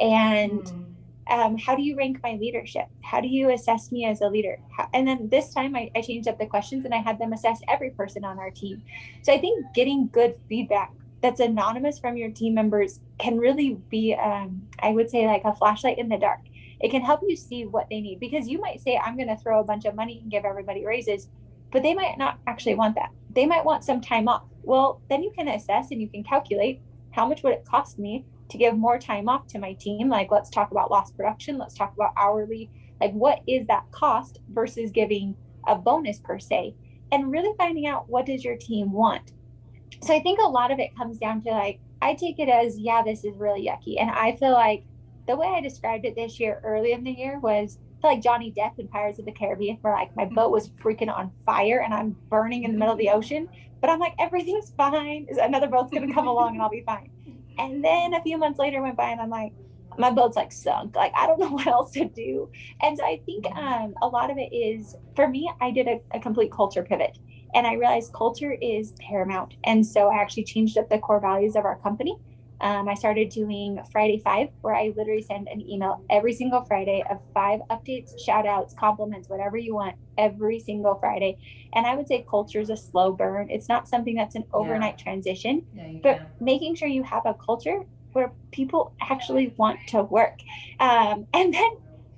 And 0.00 0.64
mm 0.64 0.94
um, 1.26 1.56
how 1.56 1.74
do 1.74 1.82
you 1.82 1.96
rank 1.96 2.20
my 2.22 2.34
leadership? 2.34 2.86
How 3.02 3.20
do 3.20 3.28
you 3.28 3.50
assess 3.50 3.90
me 3.90 4.04
as 4.04 4.20
a 4.20 4.28
leader? 4.28 4.58
How, 4.70 4.88
and 4.92 5.06
then 5.08 5.28
this 5.30 5.54
time 5.54 5.74
I, 5.74 5.90
I 5.96 6.02
changed 6.02 6.28
up 6.28 6.38
the 6.38 6.46
questions 6.46 6.84
and 6.84 6.92
I 6.92 6.98
had 6.98 7.18
them 7.18 7.32
assess 7.32 7.60
every 7.68 7.90
person 7.90 8.24
on 8.24 8.38
our 8.38 8.50
team. 8.50 8.82
So 9.22 9.32
I 9.32 9.38
think 9.38 9.64
getting 9.74 10.08
good 10.12 10.36
feedback 10.48 10.92
that's 11.22 11.40
anonymous 11.40 11.98
from 11.98 12.18
your 12.18 12.30
team 12.30 12.54
members 12.54 13.00
can 13.18 13.38
really 13.38 13.78
be, 13.88 14.14
um, 14.14 14.62
I 14.80 14.90
would 14.90 15.08
say, 15.08 15.26
like 15.26 15.44
a 15.44 15.54
flashlight 15.54 15.98
in 15.98 16.10
the 16.10 16.18
dark. 16.18 16.40
It 16.80 16.90
can 16.90 17.00
help 17.00 17.20
you 17.26 17.36
see 17.36 17.64
what 17.64 17.88
they 17.88 18.02
need 18.02 18.20
because 18.20 18.46
you 18.46 18.60
might 18.60 18.82
say, 18.82 18.98
I'm 18.98 19.16
going 19.16 19.28
to 19.28 19.36
throw 19.36 19.60
a 19.60 19.64
bunch 19.64 19.86
of 19.86 19.94
money 19.94 20.20
and 20.20 20.30
give 20.30 20.44
everybody 20.44 20.84
raises, 20.84 21.28
but 21.72 21.82
they 21.82 21.94
might 21.94 22.18
not 22.18 22.38
actually 22.46 22.74
want 22.74 22.96
that. 22.96 23.10
They 23.30 23.46
might 23.46 23.64
want 23.64 23.84
some 23.84 24.02
time 24.02 24.28
off. 24.28 24.42
Well, 24.64 25.00
then 25.08 25.22
you 25.22 25.30
can 25.30 25.48
assess 25.48 25.90
and 25.90 26.00
you 26.00 26.08
can 26.08 26.24
calculate 26.24 26.80
how 27.10 27.26
much 27.26 27.42
would 27.42 27.52
it 27.52 27.64
cost 27.64 27.98
me 27.98 28.24
to 28.50 28.58
give 28.58 28.76
more 28.76 28.98
time 28.98 29.28
off 29.28 29.46
to 29.48 29.58
my 29.58 29.72
team. 29.74 30.08
Like 30.08 30.30
let's 30.30 30.50
talk 30.50 30.70
about 30.70 30.90
lost 30.90 31.16
production. 31.16 31.58
Let's 31.58 31.74
talk 31.74 31.94
about 31.94 32.12
hourly. 32.16 32.70
Like 33.00 33.12
what 33.12 33.40
is 33.46 33.66
that 33.66 33.90
cost 33.90 34.40
versus 34.52 34.90
giving 34.90 35.34
a 35.66 35.74
bonus 35.74 36.18
per 36.18 36.38
se? 36.38 36.74
And 37.12 37.30
really 37.30 37.54
finding 37.56 37.86
out 37.86 38.08
what 38.08 38.26
does 38.26 38.44
your 38.44 38.56
team 38.56 38.92
want. 38.92 39.32
So 40.02 40.14
i 40.14 40.20
think 40.20 40.40
a 40.40 40.48
lot 40.48 40.70
of 40.70 40.78
it 40.78 40.96
comes 40.96 41.18
down 41.18 41.42
to 41.42 41.50
like 41.50 41.78
i 42.02 42.14
take 42.14 42.38
it 42.38 42.48
as 42.48 42.78
yeah 42.78 43.02
this 43.02 43.24
is 43.24 43.36
really 43.36 43.66
yucky. 43.66 44.00
And 44.00 44.10
i 44.10 44.36
feel 44.36 44.52
like 44.52 44.84
the 45.26 45.36
way 45.36 45.46
i 45.46 45.60
described 45.60 46.04
it 46.04 46.14
this 46.14 46.38
year 46.38 46.60
early 46.64 46.92
in 46.92 47.04
the 47.04 47.12
year 47.12 47.38
was 47.38 47.78
like 48.04 48.22
Johnny 48.22 48.52
Depp 48.52 48.78
in 48.78 48.86
Pirates 48.86 49.18
of 49.18 49.24
the 49.24 49.32
Caribbean, 49.32 49.78
where 49.80 49.94
like 49.94 50.14
my 50.14 50.26
boat 50.26 50.50
was 50.50 50.68
freaking 50.68 51.12
on 51.12 51.32
fire 51.44 51.80
and 51.82 51.92
I'm 51.92 52.16
burning 52.28 52.64
in 52.64 52.72
the 52.72 52.78
middle 52.78 52.92
of 52.92 52.98
the 52.98 53.08
ocean, 53.08 53.48
but 53.84 53.90
I'm 53.90 54.00
like 54.00 54.14
everything's 54.18 54.70
fine. 54.78 55.26
Another 55.38 55.66
boat's 55.66 55.92
gonna 55.92 56.14
come 56.14 56.26
along 56.26 56.54
and 56.54 56.62
I'll 56.62 56.70
be 56.70 56.82
fine. 56.86 57.10
And 57.58 57.84
then 57.84 58.14
a 58.14 58.22
few 58.22 58.38
months 58.38 58.58
later 58.58 58.80
went 58.80 58.96
by 58.96 59.10
and 59.10 59.20
I'm 59.20 59.28
like, 59.28 59.52
my 59.98 60.10
boat's 60.10 60.36
like 60.36 60.52
sunk. 60.52 60.96
Like 60.96 61.12
I 61.14 61.26
don't 61.26 61.38
know 61.38 61.50
what 61.50 61.66
else 61.66 61.90
to 61.90 62.06
do. 62.06 62.50
And 62.80 62.96
so 62.96 63.04
I 63.04 63.20
think 63.26 63.44
um, 63.54 63.92
a 64.00 64.08
lot 64.08 64.30
of 64.30 64.38
it 64.38 64.54
is 64.56 64.96
for 65.14 65.28
me, 65.28 65.52
I 65.60 65.70
did 65.70 65.86
a, 65.86 66.00
a 66.14 66.18
complete 66.18 66.50
culture 66.50 66.82
pivot 66.82 67.18
and 67.54 67.66
I 67.66 67.74
realized 67.74 68.14
culture 68.14 68.52
is 68.52 68.94
paramount. 69.06 69.56
And 69.64 69.86
so 69.86 70.08
I 70.08 70.14
actually 70.14 70.44
changed 70.44 70.78
up 70.78 70.88
the 70.88 70.98
core 70.98 71.20
values 71.20 71.54
of 71.54 71.66
our 71.66 71.76
company 71.80 72.16
um, 72.64 72.88
I 72.88 72.94
started 72.94 73.28
doing 73.28 73.78
Friday 73.92 74.22
Five, 74.24 74.48
where 74.62 74.74
I 74.74 74.94
literally 74.96 75.20
send 75.20 75.48
an 75.48 75.60
email 75.68 76.02
every 76.08 76.32
single 76.32 76.64
Friday 76.64 77.04
of 77.10 77.20
five 77.34 77.60
updates, 77.70 78.18
shout 78.18 78.46
outs, 78.46 78.72
compliments, 78.72 79.28
whatever 79.28 79.58
you 79.58 79.74
want, 79.74 79.96
every 80.16 80.58
single 80.58 80.94
Friday. 80.94 81.36
And 81.74 81.86
I 81.86 81.94
would 81.94 82.08
say 82.08 82.24
culture 82.28 82.60
is 82.60 82.70
a 82.70 82.76
slow 82.76 83.12
burn. 83.12 83.50
It's 83.50 83.68
not 83.68 83.86
something 83.86 84.14
that's 84.14 84.34
an 84.34 84.44
overnight 84.54 84.94
yeah. 84.96 85.04
transition, 85.04 85.66
yeah, 85.74 85.90
but 86.02 86.16
can. 86.16 86.26
making 86.40 86.74
sure 86.76 86.88
you 86.88 87.02
have 87.02 87.26
a 87.26 87.34
culture 87.34 87.84
where 88.14 88.32
people 88.50 88.94
actually 88.98 89.52
want 89.58 89.78
to 89.88 90.02
work. 90.04 90.38
Um, 90.80 91.26
and 91.34 91.52
then, 91.52 91.70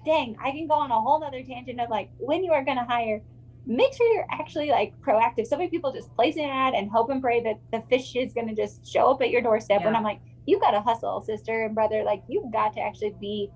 dang, 0.05 0.37
I 0.41 0.53
can 0.53 0.69
go 0.69 0.75
on 0.75 0.93
a 0.93 1.01
whole 1.01 1.19
nother 1.19 1.43
tangent 1.43 1.81
of 1.81 1.91
like 1.91 2.09
when 2.19 2.45
you 2.45 2.53
are 2.53 2.65
going 2.65 2.79
to 2.79 2.85
hire 2.85 3.21
make 3.67 3.93
sure 3.95 4.07
you're 4.13 4.27
actually 4.31 4.71
like 4.71 4.95
proactive. 5.01 5.45
So 5.45 5.57
many 5.57 5.69
people 5.69 5.93
just 5.93 6.15
place 6.15 6.37
an 6.37 6.45
ad 6.45 6.75
and 6.75 6.89
hope 6.89 7.11
and 7.11 7.21
pray 7.21 7.43
that 7.43 7.59
the 7.73 7.81
fish 7.89 8.15
is 8.15 8.33
going 8.33 8.47
to 8.47 8.55
just 8.55 8.87
show 8.87 9.11
up 9.11 9.21
at 9.23 9.31
your 9.31 9.43
doorstep. 9.43 9.81
Yeah. 9.81 9.89
And 9.89 9.97
I'm 9.97 10.05
like, 10.05 10.21
you 10.47 10.59
got 10.61 10.73
to 10.73 10.81
hustle, 10.81 11.21
sister 11.23 11.65
and 11.65 11.75
brother. 11.75 12.03
Like, 12.05 12.23
you've 12.29 12.53
got 12.53 12.73
to 12.75 12.81
actually 12.81 13.15
be 13.21 13.51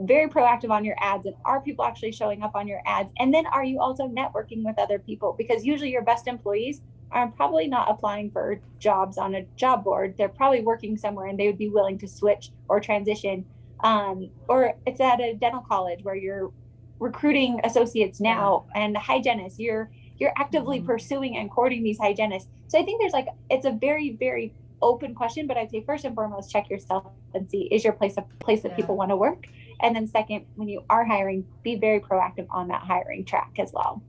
very 0.00 0.28
proactive 0.28 0.70
on 0.70 0.84
your 0.84 0.96
ads. 1.00 1.26
And 1.26 1.34
are 1.44 1.60
people 1.60 1.84
actually 1.84 2.12
showing 2.12 2.42
up 2.42 2.52
on 2.54 2.68
your 2.68 2.80
ads? 2.86 3.10
And 3.18 3.34
then 3.34 3.46
are 3.46 3.64
you 3.64 3.80
also 3.80 4.08
networking 4.08 4.64
with 4.64 4.78
other 4.78 4.98
people? 4.98 5.34
Because 5.36 5.64
usually 5.64 5.90
your 5.90 6.02
best 6.02 6.26
employees 6.26 6.80
are 7.10 7.28
probably 7.28 7.66
not 7.66 7.90
applying 7.90 8.30
for 8.30 8.60
jobs 8.78 9.18
on 9.18 9.34
a 9.34 9.42
job 9.56 9.82
board. 9.82 10.14
They're 10.16 10.28
probably 10.28 10.60
working 10.60 10.96
somewhere 10.96 11.26
and 11.26 11.38
they 11.38 11.46
would 11.46 11.58
be 11.58 11.68
willing 11.68 11.98
to 11.98 12.08
switch 12.08 12.50
or 12.68 12.80
transition. 12.80 13.44
Um, 13.80 14.30
or 14.48 14.74
it's 14.86 15.00
at 15.00 15.20
a 15.20 15.34
dental 15.34 15.64
college 15.68 16.04
where 16.04 16.16
you're 16.16 16.52
recruiting 17.00 17.60
associates 17.64 18.20
now 18.20 18.66
and 18.74 18.96
hygienists 18.96 19.58
you're 19.58 19.90
you're 20.18 20.32
actively 20.36 20.78
mm-hmm. 20.78 20.86
pursuing 20.86 21.36
and 21.36 21.50
courting 21.50 21.82
these 21.82 21.98
hygienists 21.98 22.48
so 22.66 22.78
i 22.78 22.82
think 22.82 23.00
there's 23.00 23.12
like 23.12 23.28
it's 23.50 23.66
a 23.66 23.70
very 23.70 24.16
very 24.18 24.52
open 24.82 25.14
question 25.14 25.46
but 25.46 25.56
i'd 25.56 25.70
say 25.70 25.82
first 25.84 26.04
and 26.04 26.14
foremost 26.14 26.50
check 26.50 26.68
yourself 26.70 27.04
and 27.34 27.50
see 27.50 27.68
is 27.72 27.84
your 27.84 27.92
place 27.92 28.16
a 28.16 28.24
place 28.40 28.62
that 28.62 28.70
yeah. 28.70 28.76
people 28.76 28.96
want 28.96 29.10
to 29.10 29.16
work 29.16 29.46
and 29.80 29.94
then 29.94 30.06
second 30.06 30.44
when 30.56 30.68
you 30.68 30.84
are 30.90 31.04
hiring 31.04 31.44
be 31.62 31.76
very 31.76 32.00
proactive 32.00 32.46
on 32.50 32.68
that 32.68 32.82
hiring 32.82 33.24
track 33.24 33.52
as 33.58 33.72
well 33.72 34.02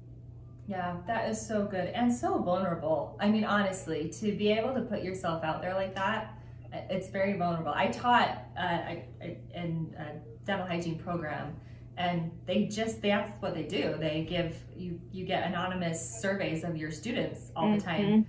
Yeah, 0.69 0.97
that 1.08 1.27
is 1.27 1.43
so 1.43 1.65
good 1.65 1.88
and 1.95 2.13
so 2.13 2.38
vulnerable. 2.38 3.17
I 3.19 3.27
mean, 3.27 3.43
honestly, 3.43 4.08
to 4.19 4.38
be 4.38 4.51
able 4.51 4.75
to 4.75 4.82
put 4.82 5.01
yourself 5.01 5.43
out 5.43 5.63
there 5.63 5.73
like 5.73 5.95
that, 5.95 6.39
it's 6.71 7.10
very 7.10 7.34
vulnerable. 7.34 7.73
I 7.75 7.88
taught 7.88 8.43
uh, 8.55 8.95
in 9.55 9.95
a 9.97 10.45
dental 10.45 10.67
hygiene 10.67 10.99
program, 10.99 11.55
and 11.97 12.32
they 12.45 12.65
just 12.65 13.01
that's 13.01 13.32
what 13.41 13.55
they 13.55 13.63
do. 13.63 13.95
They 13.99 14.27
give 14.29 14.55
you 14.77 14.99
you 15.12 15.25
get 15.25 15.47
anonymous 15.47 16.21
surveys 16.21 16.63
of 16.63 16.77
your 16.77 16.91
students 16.91 17.51
all 17.55 17.65
mm-hmm. 17.65 17.79
the 17.79 17.84
time. 17.84 18.27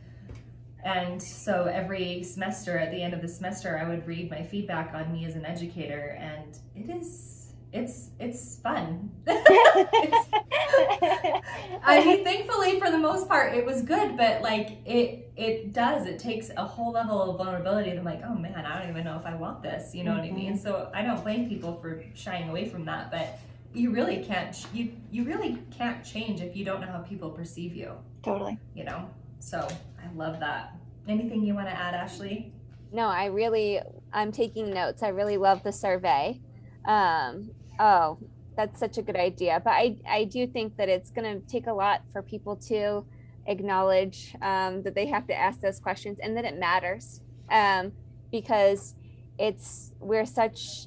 And 0.85 1.23
so 1.23 1.64
every 1.64 2.23
semester, 2.23 2.79
at 2.79 2.90
the 2.90 3.03
end 3.03 3.14
of 3.14 3.23
the 3.23 3.29
semester, 3.29 3.79
I 3.79 3.88
would 3.88 4.07
read 4.07 4.31
my 4.31 4.43
feedback 4.43 4.95
on 4.95 5.12
me 5.12 5.25
as 5.27 5.37
an 5.37 5.45
educator, 5.45 6.16
and 6.19 6.59
it 6.75 6.90
is 6.90 7.40
it's 7.73 8.11
it's 8.19 8.57
fun. 8.57 9.11
it's, 9.27 10.29
I 11.85 12.05
mean, 12.05 12.25
thankfully 12.25 12.81
for 12.81 12.90
the 12.90 12.99
most 12.99 13.29
part, 13.29 13.55
it 13.55 13.64
was 13.64 13.83
good, 13.83 14.16
but 14.16 14.43
like 14.43 14.79
it 14.85 15.33
it 15.37 15.73
does. 15.73 16.07
It 16.07 16.19
takes 16.19 16.51
a 16.57 16.64
whole 16.64 16.93
level 16.93 17.23
of 17.23 17.38
vulnerability. 17.38 17.90
I'm 17.90 18.05
like, 18.05 18.23
oh 18.25 18.35
man, 18.35 18.66
I 18.66 18.81
don't 18.81 18.90
even 18.90 19.05
know 19.05 19.16
if 19.16 19.27
I 19.27 19.35
want 19.35 19.62
this. 19.62 19.95
You 19.95 20.05
know 20.05 20.12
mm-hmm. 20.12 20.21
what 20.21 20.29
I 20.29 20.33
mean? 20.33 20.53
Mm-hmm. 20.55 20.62
So 20.62 20.90
I 20.93 21.03
don't 21.03 21.23
blame 21.23 21.49
people 21.49 21.79
for 21.81 22.03
shying 22.14 22.49
away 22.49 22.69
from 22.69 22.85
that, 22.87 23.11
but 23.11 23.38
you 23.73 23.93
really 23.93 24.25
can't 24.25 24.66
you 24.73 24.93
you 25.12 25.25
really 25.25 25.59
can't 25.71 26.05
change 26.05 26.40
if 26.40 26.57
you 26.57 26.64
don't 26.64 26.81
know 26.81 26.88
how 26.88 26.99
people 26.99 27.31
perceive 27.31 27.75
you. 27.77 27.93
Totally. 28.23 28.59
You 28.75 28.85
know. 28.85 29.09
So 29.40 29.66
I 29.98 30.14
love 30.14 30.38
that. 30.40 30.76
Anything 31.09 31.42
you 31.42 31.55
want 31.55 31.66
to 31.66 31.76
add, 31.76 31.94
Ashley? 31.94 32.53
No, 32.92 33.07
I 33.07 33.26
really 33.26 33.81
I'm 34.12 34.33
taking 34.33 34.70
notes. 34.70 35.03
I 35.03 35.09
really 35.09 35.37
love 35.37 35.62
the 35.62 35.72
survey. 35.72 36.40
Um, 36.85 37.50
oh, 37.79 38.18
that's 38.57 38.79
such 38.79 38.98
a 38.98 39.03
good 39.03 39.16
idea. 39.16 39.61
But 39.64 39.70
I, 39.70 39.96
I 40.09 40.24
do 40.24 40.46
think 40.46 40.76
that 40.76 40.88
it's 40.88 41.11
going 41.11 41.40
to 41.40 41.46
take 41.46 41.66
a 41.66 41.72
lot 41.72 42.03
for 42.12 42.22
people 42.22 42.57
to 42.68 43.05
acknowledge 43.46 44.35
um, 44.42 44.83
that 44.83 44.94
they 44.94 45.07
have 45.07 45.26
to 45.29 45.35
ask 45.35 45.61
those 45.61 45.81
questions 45.81 46.18
and 46.22 46.37
that 46.37 46.44
it 46.44 46.59
matters 46.59 47.20
um, 47.50 47.92
because 48.31 48.94
it's, 49.38 49.92
we're 49.98 50.26
such 50.26 50.87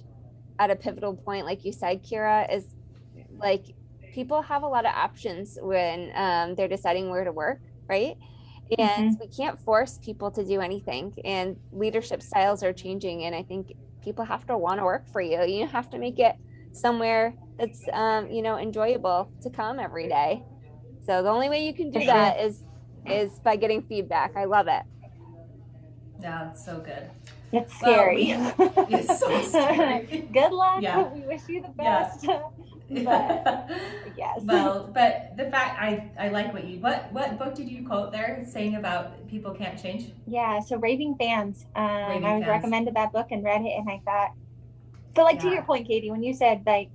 at 0.59 0.69
a 0.69 0.75
pivotal 0.75 1.15
point, 1.15 1.45
like 1.45 1.65
you 1.65 1.71
said, 1.71 2.03
Kiera, 2.03 2.53
is 2.53 2.65
like 3.37 3.73
people 4.13 4.41
have 4.41 4.63
a 4.63 4.67
lot 4.67 4.85
of 4.85 4.93
options 4.93 5.57
when 5.61 6.11
um, 6.15 6.55
they're 6.55 6.67
deciding 6.67 7.09
where 7.09 7.23
to 7.23 7.31
work, 7.31 7.59
right? 7.87 8.17
And 8.77 9.11
mm-hmm. 9.11 9.19
we 9.19 9.27
can't 9.27 9.59
force 9.59 9.99
people 10.01 10.31
to 10.31 10.43
do 10.43 10.61
anything. 10.61 11.13
And 11.25 11.57
leadership 11.71 12.21
styles 12.21 12.63
are 12.63 12.73
changing. 12.73 13.25
And 13.25 13.35
I 13.35 13.43
think 13.43 13.73
people 14.03 14.25
have 14.25 14.45
to 14.47 14.57
want 14.57 14.79
to 14.79 14.85
work 14.85 15.07
for 15.11 15.21
you. 15.21 15.43
You 15.43 15.67
have 15.67 15.89
to 15.91 15.97
make 15.97 16.19
it 16.19 16.35
somewhere 16.71 17.35
that's 17.57 17.83
um, 17.93 18.29
you 18.31 18.41
know 18.41 18.57
enjoyable 18.57 19.31
to 19.41 19.49
come 19.49 19.79
every 19.79 20.07
day. 20.07 20.43
So 21.05 21.21
the 21.21 21.29
only 21.29 21.49
way 21.49 21.65
you 21.65 21.73
can 21.73 21.91
do 21.91 22.05
that 22.05 22.39
is 22.39 22.63
is 23.05 23.39
by 23.39 23.55
getting 23.55 23.83
feedback. 23.83 24.35
I 24.35 24.45
love 24.45 24.67
it. 24.67 24.83
Yeah, 26.21 26.51
it's 26.51 26.65
so 26.65 26.79
good. 26.79 27.09
It's 27.51 27.75
scary. 27.77 28.33
Well, 28.57 28.87
it's 28.89 29.19
so 29.19 29.41
scary. 29.43 30.27
good 30.31 30.51
luck. 30.51 30.81
Yeah. 30.81 31.13
We 31.13 31.21
wish 31.21 31.41
you 31.47 31.61
the 31.61 31.69
best. 31.69 32.23
Yeah. 32.23 32.41
but 33.03 33.69
yes. 34.17 34.41
Well, 34.43 34.89
but 34.93 35.35
the 35.37 35.49
fact 35.51 35.81
I 35.81 36.11
I 36.19 36.29
like 36.29 36.53
what 36.53 36.65
you 36.65 36.79
what 36.79 37.11
what 37.11 37.37
book 37.37 37.55
did 37.55 37.69
you 37.69 37.85
quote 37.87 38.11
there 38.11 38.45
saying 38.47 38.75
about 38.75 39.27
people 39.27 39.53
can't 39.53 39.81
change? 39.81 40.11
Yeah, 40.27 40.59
so 40.59 40.77
Raving 40.77 41.15
Fans. 41.17 41.65
Um, 41.75 41.85
Raving 41.85 42.25
I 42.25 42.35
was 42.35 42.43
fans. 42.43 42.47
recommended 42.47 42.95
that 42.95 43.11
book 43.11 43.27
and 43.31 43.43
read 43.43 43.61
it, 43.61 43.73
and 43.77 43.89
I 43.89 44.01
thought 44.05 44.33
but 45.13 45.23
like 45.23 45.35
yeah. 45.35 45.41
to 45.41 45.49
your 45.49 45.63
point, 45.63 45.87
Katie, 45.87 46.11
when 46.11 46.23
you 46.23 46.33
said 46.33 46.63
like, 46.65 46.89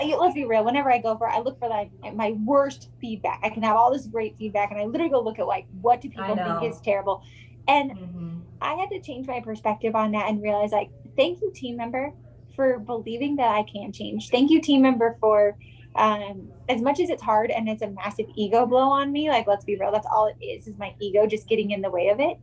let's 0.00 0.34
be 0.34 0.44
real. 0.44 0.64
Whenever 0.64 0.92
I 0.92 0.98
go 0.98 1.16
for, 1.16 1.28
I 1.28 1.40
look 1.40 1.58
for 1.58 1.68
like 1.68 1.90
my 2.14 2.32
worst 2.44 2.90
feedback. 3.00 3.40
I 3.42 3.50
can 3.50 3.62
have 3.62 3.76
all 3.76 3.92
this 3.92 4.06
great 4.06 4.36
feedback, 4.38 4.70
and 4.70 4.80
I 4.80 4.84
literally 4.84 5.10
go 5.10 5.20
look 5.20 5.38
at 5.38 5.46
like 5.46 5.66
what 5.80 6.00
do 6.00 6.08
people 6.08 6.36
think 6.36 6.70
is 6.70 6.80
terrible, 6.80 7.22
and 7.68 7.92
mm-hmm. 7.92 8.38
I 8.60 8.74
had 8.74 8.90
to 8.90 9.00
change 9.00 9.26
my 9.26 9.40
perspective 9.40 9.94
on 9.94 10.12
that 10.12 10.28
and 10.28 10.42
realize 10.42 10.72
like, 10.72 10.90
thank 11.16 11.40
you, 11.40 11.52
team 11.54 11.76
member, 11.76 12.12
for 12.54 12.78
believing 12.78 13.36
that 13.36 13.48
I 13.48 13.64
can 13.64 13.92
change. 13.92 14.30
Thank 14.30 14.50
you, 14.50 14.60
team 14.60 14.82
member, 14.82 15.16
for 15.20 15.56
um, 15.96 16.48
as 16.68 16.80
much 16.80 17.00
as 17.00 17.10
it's 17.10 17.22
hard 17.22 17.50
and 17.50 17.68
it's 17.68 17.82
a 17.82 17.88
massive 17.88 18.26
ego 18.34 18.66
blow 18.66 18.88
on 18.88 19.12
me. 19.12 19.28
Like, 19.28 19.46
let's 19.46 19.64
be 19.64 19.76
real, 19.76 19.92
that's 19.92 20.06
all 20.10 20.26
it 20.26 20.42
is, 20.44 20.66
is 20.66 20.78
my 20.78 20.94
ego 21.00 21.26
just 21.26 21.48
getting 21.48 21.70
in 21.70 21.82
the 21.82 21.90
way 21.90 22.08
of 22.08 22.20
it. 22.20 22.38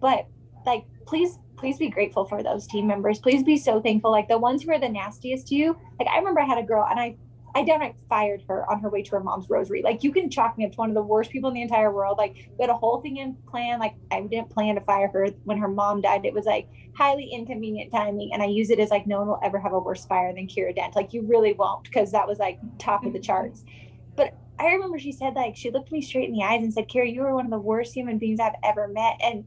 But 0.00 0.26
like, 0.66 0.84
please 1.06 1.38
please 1.56 1.78
be 1.78 1.88
grateful 1.88 2.24
for 2.24 2.42
those 2.42 2.66
team 2.66 2.86
members. 2.86 3.18
Please 3.20 3.42
be 3.42 3.56
so 3.56 3.80
thankful. 3.80 4.10
Like 4.10 4.28
the 4.28 4.38
ones 4.38 4.62
who 4.62 4.70
are 4.72 4.78
the 4.78 4.88
nastiest 4.88 5.48
to 5.48 5.54
you. 5.54 5.76
Like 5.98 6.08
I 6.08 6.18
remember 6.18 6.40
I 6.40 6.46
had 6.46 6.58
a 6.58 6.62
girl 6.62 6.86
and 6.90 6.98
I 6.98 7.16
I 7.56 7.62
downright 7.62 7.94
fired 8.08 8.42
her 8.48 8.68
on 8.70 8.80
her 8.80 8.90
way 8.90 9.02
to 9.02 9.10
her 9.12 9.20
mom's 9.20 9.48
rosary. 9.48 9.80
Like 9.82 10.02
you 10.02 10.10
can 10.10 10.28
chalk 10.28 10.58
me 10.58 10.64
up 10.64 10.72
to 10.72 10.76
one 10.76 10.88
of 10.88 10.94
the 10.94 11.02
worst 11.02 11.30
people 11.30 11.48
in 11.48 11.54
the 11.54 11.62
entire 11.62 11.92
world. 11.92 12.18
Like 12.18 12.34
we 12.34 12.62
had 12.62 12.70
a 12.70 12.74
whole 12.74 13.00
thing 13.00 13.18
in 13.18 13.34
plan. 13.48 13.78
Like 13.78 13.94
I 14.10 14.22
didn't 14.22 14.50
plan 14.50 14.74
to 14.74 14.80
fire 14.80 15.08
her 15.08 15.28
when 15.44 15.58
her 15.58 15.68
mom 15.68 16.00
died. 16.00 16.24
It 16.24 16.34
was 16.34 16.46
like 16.46 16.68
highly 16.96 17.30
inconvenient 17.32 17.92
timing. 17.92 18.30
And 18.32 18.42
I 18.42 18.46
use 18.46 18.70
it 18.70 18.80
as 18.80 18.90
like 18.90 19.06
no 19.06 19.18
one 19.18 19.28
will 19.28 19.40
ever 19.44 19.60
have 19.60 19.72
a 19.72 19.78
worse 19.78 20.04
fire 20.04 20.34
than 20.34 20.48
Kiera 20.48 20.74
Dent. 20.74 20.96
Like 20.96 21.12
you 21.12 21.22
really 21.22 21.52
won't 21.52 21.84
because 21.84 22.10
that 22.10 22.26
was 22.26 22.38
like 22.38 22.58
top 22.78 23.04
of 23.04 23.12
the 23.12 23.20
mm-hmm. 23.20 23.26
charts. 23.26 23.64
But 24.16 24.36
I 24.58 24.66
remember 24.66 24.98
she 24.98 25.12
said 25.12 25.34
like 25.34 25.56
she 25.56 25.70
looked 25.70 25.92
me 25.92 26.02
straight 26.02 26.28
in 26.28 26.34
the 26.34 26.42
eyes 26.42 26.62
and 26.62 26.74
said, 26.74 26.88
Kiera, 26.88 27.12
you 27.12 27.22
were 27.22 27.34
one 27.34 27.44
of 27.44 27.52
the 27.52 27.58
worst 27.58 27.94
human 27.94 28.18
beings 28.18 28.40
I've 28.40 28.54
ever 28.64 28.88
met. 28.88 29.20
And 29.22 29.44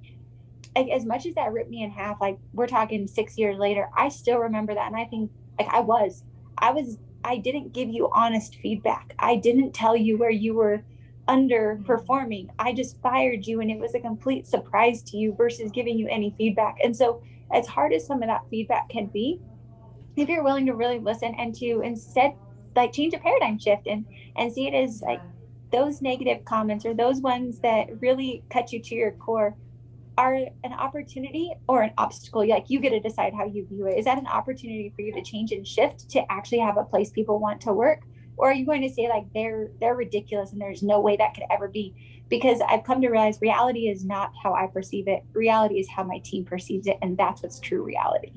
like 0.78 0.88
as 0.90 1.06
much 1.06 1.26
as 1.26 1.36
that 1.36 1.52
ripped 1.52 1.70
me 1.70 1.84
in 1.84 1.92
half, 1.92 2.22
like 2.22 2.38
we're 2.54 2.68
talking 2.68 3.06
six 3.06 3.38
years 3.38 3.58
later, 3.58 3.90
I 3.98 4.08
still 4.08 4.38
remember 4.38 4.74
that. 4.76 4.88
And 4.88 4.96
I 4.96 5.06
think 5.06 5.30
like 5.60 5.68
I 5.74 5.82
was, 5.82 6.24
I 6.58 6.72
was, 6.72 6.98
I 7.28 7.36
didn't 7.38 7.74
give 7.74 7.90
you 7.90 8.10
honest 8.14 8.56
feedback. 8.56 9.14
I 9.20 9.36
didn't 9.36 9.74
tell 9.74 9.98
you 9.98 10.18
where 10.18 10.32
you 10.32 10.54
were 10.54 10.82
underperforming. 11.28 12.46
Mm-hmm. 12.48 12.68
I 12.68 12.72
just 12.72 13.02
fired 13.02 13.46
you 13.46 13.60
and 13.60 13.70
it 13.70 13.80
was 13.80 13.94
a 13.96 14.00
complete 14.00 14.48
surprise 14.48 15.04
to 15.04 15.18
you 15.18 15.36
versus 15.36 15.70
giving 15.70 16.00
you 16.00 16.08
any 16.08 16.34
feedback. 16.38 16.78
And 16.82 16.96
so 16.96 17.22
as 17.54 17.68
hard 17.68 17.92
as 17.92 18.08
some 18.08 18.24
of 18.24 18.30
that 18.30 18.46
feedback 18.50 18.88
can 18.88 19.08
be, 19.08 19.42
if 20.16 20.30
you're 20.30 20.44
willing 20.44 20.66
to 20.68 20.74
really 20.74 21.00
listen 21.00 21.36
and 21.38 21.54
to 21.56 21.82
instead 21.82 22.32
like 22.78 22.94
change 22.94 23.14
a 23.14 23.20
paradigm 23.20 23.60
shift 23.60 23.88
and 23.88 24.06
and 24.38 24.52
see 24.52 24.68
it 24.68 24.74
as 24.74 25.02
like 25.02 25.22
those 25.72 26.02
negative 26.02 26.46
comments 26.46 26.86
or 26.86 26.94
those 26.94 27.20
ones 27.20 27.60
that 27.60 27.88
really 28.02 28.44
cut 28.50 28.72
you 28.72 28.82
to 28.82 28.96
your 28.96 29.12
core 29.12 29.54
are 30.18 30.36
an 30.64 30.74
opportunity 30.74 31.54
or 31.68 31.84
an 31.84 31.92
obstacle 31.98 32.48
like 32.48 32.66
you 32.70 32.80
get 32.80 32.90
to 32.90 33.00
decide 33.00 33.34
how 33.34 33.46
you 33.46 33.66
view 33.68 33.88
it. 33.88 33.98
Is 33.98 34.06
that 34.06 34.18
an 34.18 34.28
opportunity 34.28 34.92
for 34.96 35.02
you 35.02 35.14
to 35.14 35.22
change 35.22 35.52
and 35.52 35.66
shift 35.66 36.10
to 36.10 36.32
actually 36.32 36.60
have 36.60 36.78
a 36.78 36.84
place 36.84 37.12
people 37.12 37.40
want 37.40 37.62
to 37.62 37.74
work? 37.74 38.02
Or 38.36 38.50
are 38.50 38.54
you 38.54 38.66
going 38.66 38.82
to 38.82 38.90
say 38.90 39.10
like 39.10 39.26
they're 39.34 39.70
they're 39.80 39.96
ridiculous 39.96 40.52
and 40.52 40.62
there's 40.62 40.84
no 40.84 41.00
way 41.00 41.18
that 41.18 41.34
could 41.34 41.44
ever 41.52 41.68
be? 41.68 41.96
Because 42.30 42.60
i've 42.68 42.84
come 42.84 43.02
to 43.02 43.10
realize 43.10 43.40
reality 43.42 43.88
is 43.88 44.04
not 44.04 44.32
how 44.44 44.54
i 44.54 44.68
perceive 44.68 45.08
it. 45.08 45.24
Reality 45.34 45.80
is 45.80 45.88
how 45.88 46.04
my 46.04 46.20
team 46.20 46.46
perceives 46.46 46.88
it 46.88 46.98
and 47.02 47.18
that's 47.18 47.44
what's 47.44 47.60
true 47.60 47.84
reality. 47.84 48.34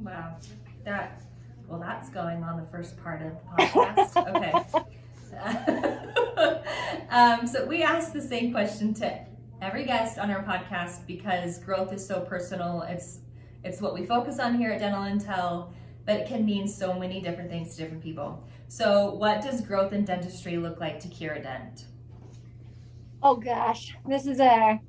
Wow. 0.00 0.36
That 0.84 1.22
well 1.68 1.80
that's 1.80 2.08
going 2.10 2.42
on 2.42 2.56
the 2.60 2.66
first 2.66 3.00
part 3.02 3.22
of 3.22 3.32
the 3.32 3.64
podcast. 3.64 4.84
Okay. 5.34 6.62
Um, 7.10 7.46
so 7.46 7.64
we 7.64 7.82
asked 7.82 8.12
the 8.12 8.20
same 8.20 8.52
question 8.52 8.92
to 8.94 9.18
every 9.60 9.84
guest 9.84 10.18
on 10.18 10.30
our 10.30 10.42
podcast 10.42 11.06
because 11.06 11.58
growth 11.58 11.92
is 11.92 12.06
so 12.06 12.20
personal. 12.20 12.82
It's 12.82 13.20
it's 13.64 13.80
what 13.80 13.94
we 13.94 14.06
focus 14.06 14.38
on 14.38 14.56
here 14.56 14.70
at 14.70 14.78
Dental 14.78 15.02
Intel, 15.02 15.72
but 16.06 16.16
it 16.16 16.28
can 16.28 16.44
mean 16.46 16.68
so 16.68 16.94
many 16.94 17.20
different 17.20 17.50
things 17.50 17.74
to 17.74 17.82
different 17.82 18.02
people. 18.02 18.44
So, 18.68 19.14
what 19.14 19.42
does 19.42 19.60
growth 19.60 19.92
in 19.92 20.04
dentistry 20.04 20.56
look 20.56 20.80
like 20.80 21.00
to 21.00 21.08
Kiera 21.08 21.42
Dent? 21.42 21.86
Oh 23.22 23.36
gosh, 23.36 23.96
this 24.06 24.26
is 24.26 24.40
a. 24.40 24.80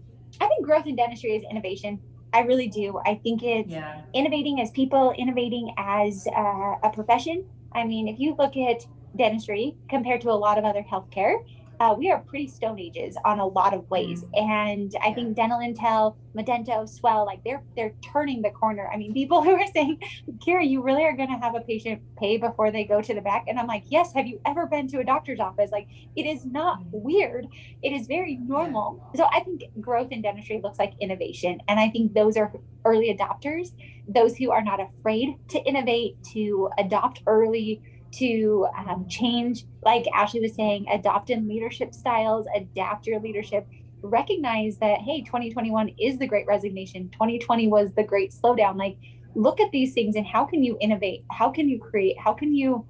I 0.41 0.47
think 0.47 0.65
growth 0.65 0.85
in 0.85 0.95
dentistry 0.95 1.31
is 1.31 1.43
innovation. 1.49 1.99
I 2.31 2.41
really 2.41 2.67
do. 2.67 2.99
I 3.05 3.15
think 3.15 3.41
it's 3.41 3.71
yeah. 3.71 4.01
innovating 4.13 4.61
as 4.61 4.69
people, 4.71 5.13
innovating 5.17 5.73
as 5.77 6.27
uh, 6.27 6.75
a 6.83 6.91
profession. 6.93 7.45
I 7.73 7.85
mean, 7.85 8.07
if 8.07 8.19
you 8.19 8.35
look 8.37 8.55
at 8.55 8.85
dentistry 9.15 9.75
compared 9.89 10.21
to 10.21 10.29
a 10.29 10.37
lot 10.37 10.59
of 10.59 10.65
other 10.65 10.83
healthcare, 10.83 11.43
uh, 11.79 11.95
we 11.97 12.11
are 12.11 12.19
pretty 12.19 12.47
stone 12.47 12.79
ages 12.79 13.15
on 13.25 13.39
a 13.39 13.45
lot 13.45 13.73
of 13.73 13.89
ways. 13.89 14.23
Mm-hmm. 14.23 14.51
and 14.51 14.95
i 15.01 15.13
think 15.13 15.35
dental 15.35 15.59
intel 15.59 16.15
Modento 16.35 16.87
swell 16.87 17.25
like 17.25 17.43
they're 17.43 17.63
they're 17.75 17.93
turning 18.01 18.41
the 18.41 18.51
corner. 18.51 18.89
I 18.93 18.97
mean 18.97 19.13
people 19.13 19.41
who 19.45 19.51
are 19.51 19.67
saying 19.73 19.99
kiera 20.37 20.67
you 20.67 20.81
really 20.81 21.03
are 21.03 21.15
going 21.15 21.29
to 21.29 21.37
have 21.37 21.55
a 21.55 21.61
patient 21.61 22.01
pay 22.17 22.37
before 22.37 22.71
they 22.71 22.83
go 22.83 23.01
to 23.01 23.13
the 23.13 23.21
back. 23.21 23.45
And 23.47 23.59
i'm 23.59 23.67
like 23.67 23.83
yes 23.87 24.13
have 24.13 24.27
you 24.27 24.39
ever 24.45 24.65
been 24.65 24.87
to 24.89 24.99
a 24.99 25.03
doctor's 25.03 25.39
office? 25.39 25.71
Like 25.71 25.87
it 26.15 26.25
is 26.25 26.45
not 26.45 26.79
mm-hmm. 26.79 27.01
weird. 27.01 27.47
It 27.81 27.93
is 27.93 28.07
very 28.07 28.37
normal. 28.37 29.03
So 29.15 29.25
i 29.31 29.41
think 29.41 29.63
growth 29.81 30.11
in 30.11 30.21
dentistry 30.21 30.61
looks 30.63 30.79
like 30.79 30.93
innovation. 30.99 31.61
And 31.67 31.79
i 31.79 31.89
think 31.89 32.13
those 32.13 32.37
are 32.37 32.51
early 32.85 33.15
adopters 33.15 33.71
those 34.07 34.35
who 34.37 34.49
are 34.49 34.63
not 34.63 34.79
afraid 34.79 35.35
to 35.49 35.59
innovate 35.63 36.15
to 36.23 36.69
adopt 36.79 37.21
early 37.27 37.81
to 38.13 38.67
um, 38.77 39.07
change, 39.07 39.65
like 39.83 40.05
Ashley 40.13 40.41
was 40.41 40.55
saying, 40.55 40.87
adopt 40.89 41.29
in 41.29 41.47
leadership 41.47 41.93
styles, 41.93 42.47
adapt 42.55 43.07
your 43.07 43.19
leadership, 43.19 43.67
recognize 44.01 44.77
that, 44.77 44.99
hey, 45.01 45.21
2021 45.21 45.95
is 45.99 46.17
the 46.17 46.27
great 46.27 46.47
resignation. 46.47 47.09
2020 47.09 47.67
was 47.67 47.93
the 47.93 48.03
great 48.03 48.31
slowdown. 48.31 48.77
Like, 48.77 48.97
look 49.35 49.59
at 49.59 49.71
these 49.71 49.93
things 49.93 50.15
and 50.15 50.25
how 50.25 50.45
can 50.45 50.63
you 50.63 50.77
innovate? 50.81 51.23
How 51.31 51.49
can 51.49 51.69
you 51.69 51.79
create? 51.79 52.17
How 52.19 52.33
can 52.33 52.53
you 52.53 52.85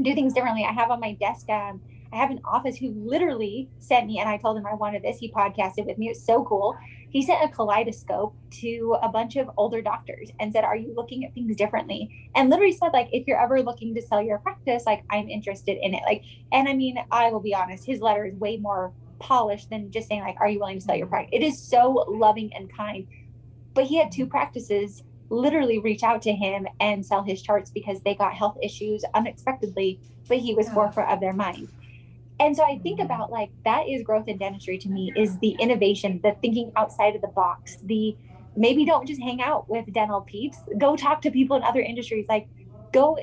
do 0.00 0.14
things 0.14 0.34
differently? 0.34 0.64
I 0.68 0.72
have 0.72 0.90
on 0.90 1.00
my 1.00 1.14
desk, 1.14 1.48
um, 1.48 1.80
I 2.12 2.16
have 2.16 2.30
an 2.30 2.40
office 2.44 2.76
who 2.76 2.90
literally 2.90 3.70
sent 3.78 4.06
me, 4.06 4.18
and 4.18 4.28
I 4.28 4.36
told 4.36 4.58
him 4.58 4.66
I 4.66 4.74
wanted 4.74 5.02
this. 5.02 5.18
He 5.18 5.32
podcasted 5.32 5.86
with 5.86 5.96
me. 5.96 6.10
It's 6.10 6.22
so 6.22 6.44
cool. 6.44 6.76
He 7.12 7.20
sent 7.20 7.44
a 7.44 7.54
kaleidoscope 7.54 8.34
to 8.62 8.96
a 9.02 9.08
bunch 9.08 9.36
of 9.36 9.50
older 9.58 9.82
doctors 9.82 10.30
and 10.40 10.50
said, 10.50 10.64
Are 10.64 10.76
you 10.76 10.94
looking 10.96 11.26
at 11.26 11.34
things 11.34 11.54
differently? 11.56 12.30
And 12.34 12.48
literally 12.48 12.72
said, 12.72 12.94
like, 12.94 13.10
if 13.12 13.26
you're 13.26 13.40
ever 13.40 13.62
looking 13.62 13.94
to 13.94 14.00
sell 14.00 14.22
your 14.22 14.38
practice, 14.38 14.84
like 14.86 15.04
I'm 15.10 15.28
interested 15.28 15.76
in 15.82 15.92
it. 15.92 16.02
Like, 16.06 16.24
and 16.52 16.66
I 16.66 16.72
mean, 16.72 16.96
I 17.10 17.30
will 17.30 17.40
be 17.40 17.54
honest, 17.54 17.84
his 17.84 18.00
letter 18.00 18.24
is 18.24 18.34
way 18.36 18.56
more 18.56 18.94
polished 19.18 19.68
than 19.68 19.90
just 19.90 20.08
saying, 20.08 20.22
like, 20.22 20.40
are 20.40 20.48
you 20.48 20.58
willing 20.58 20.78
to 20.78 20.84
sell 20.84 20.96
your 20.96 21.06
practice? 21.06 21.38
It 21.38 21.42
is 21.42 21.62
so 21.62 22.06
loving 22.08 22.50
and 22.54 22.74
kind. 22.74 23.06
But 23.74 23.84
he 23.84 23.96
had 23.96 24.10
two 24.10 24.26
practices 24.26 25.02
literally 25.28 25.80
reach 25.80 26.02
out 26.02 26.22
to 26.22 26.32
him 26.32 26.66
and 26.80 27.04
sell 27.04 27.22
his 27.22 27.42
charts 27.42 27.70
because 27.70 28.00
they 28.00 28.14
got 28.14 28.32
health 28.32 28.56
issues 28.62 29.04
unexpectedly, 29.12 30.00
but 30.28 30.38
he 30.38 30.54
was 30.54 30.66
forefront 30.70 31.10
of 31.10 31.20
their 31.20 31.34
mind 31.34 31.68
and 32.40 32.56
so 32.56 32.64
i 32.64 32.78
think 32.78 33.00
about 33.00 33.30
like 33.30 33.50
that 33.64 33.88
is 33.88 34.02
growth 34.02 34.28
in 34.28 34.38
dentistry 34.38 34.78
to 34.78 34.88
me 34.88 35.12
is 35.16 35.38
the 35.38 35.56
innovation 35.60 36.20
the 36.22 36.34
thinking 36.40 36.72
outside 36.76 37.14
of 37.14 37.20
the 37.20 37.28
box 37.28 37.76
the 37.84 38.16
maybe 38.56 38.84
don't 38.84 39.06
just 39.06 39.20
hang 39.20 39.40
out 39.42 39.68
with 39.68 39.92
dental 39.92 40.20
peeps. 40.20 40.58
Go 40.78 40.96
talk 40.96 41.22
to 41.22 41.30
people 41.30 41.56
in 41.56 41.62
other 41.62 41.80
industries. 41.80 42.26
Like 42.28 42.48
go 42.92 43.18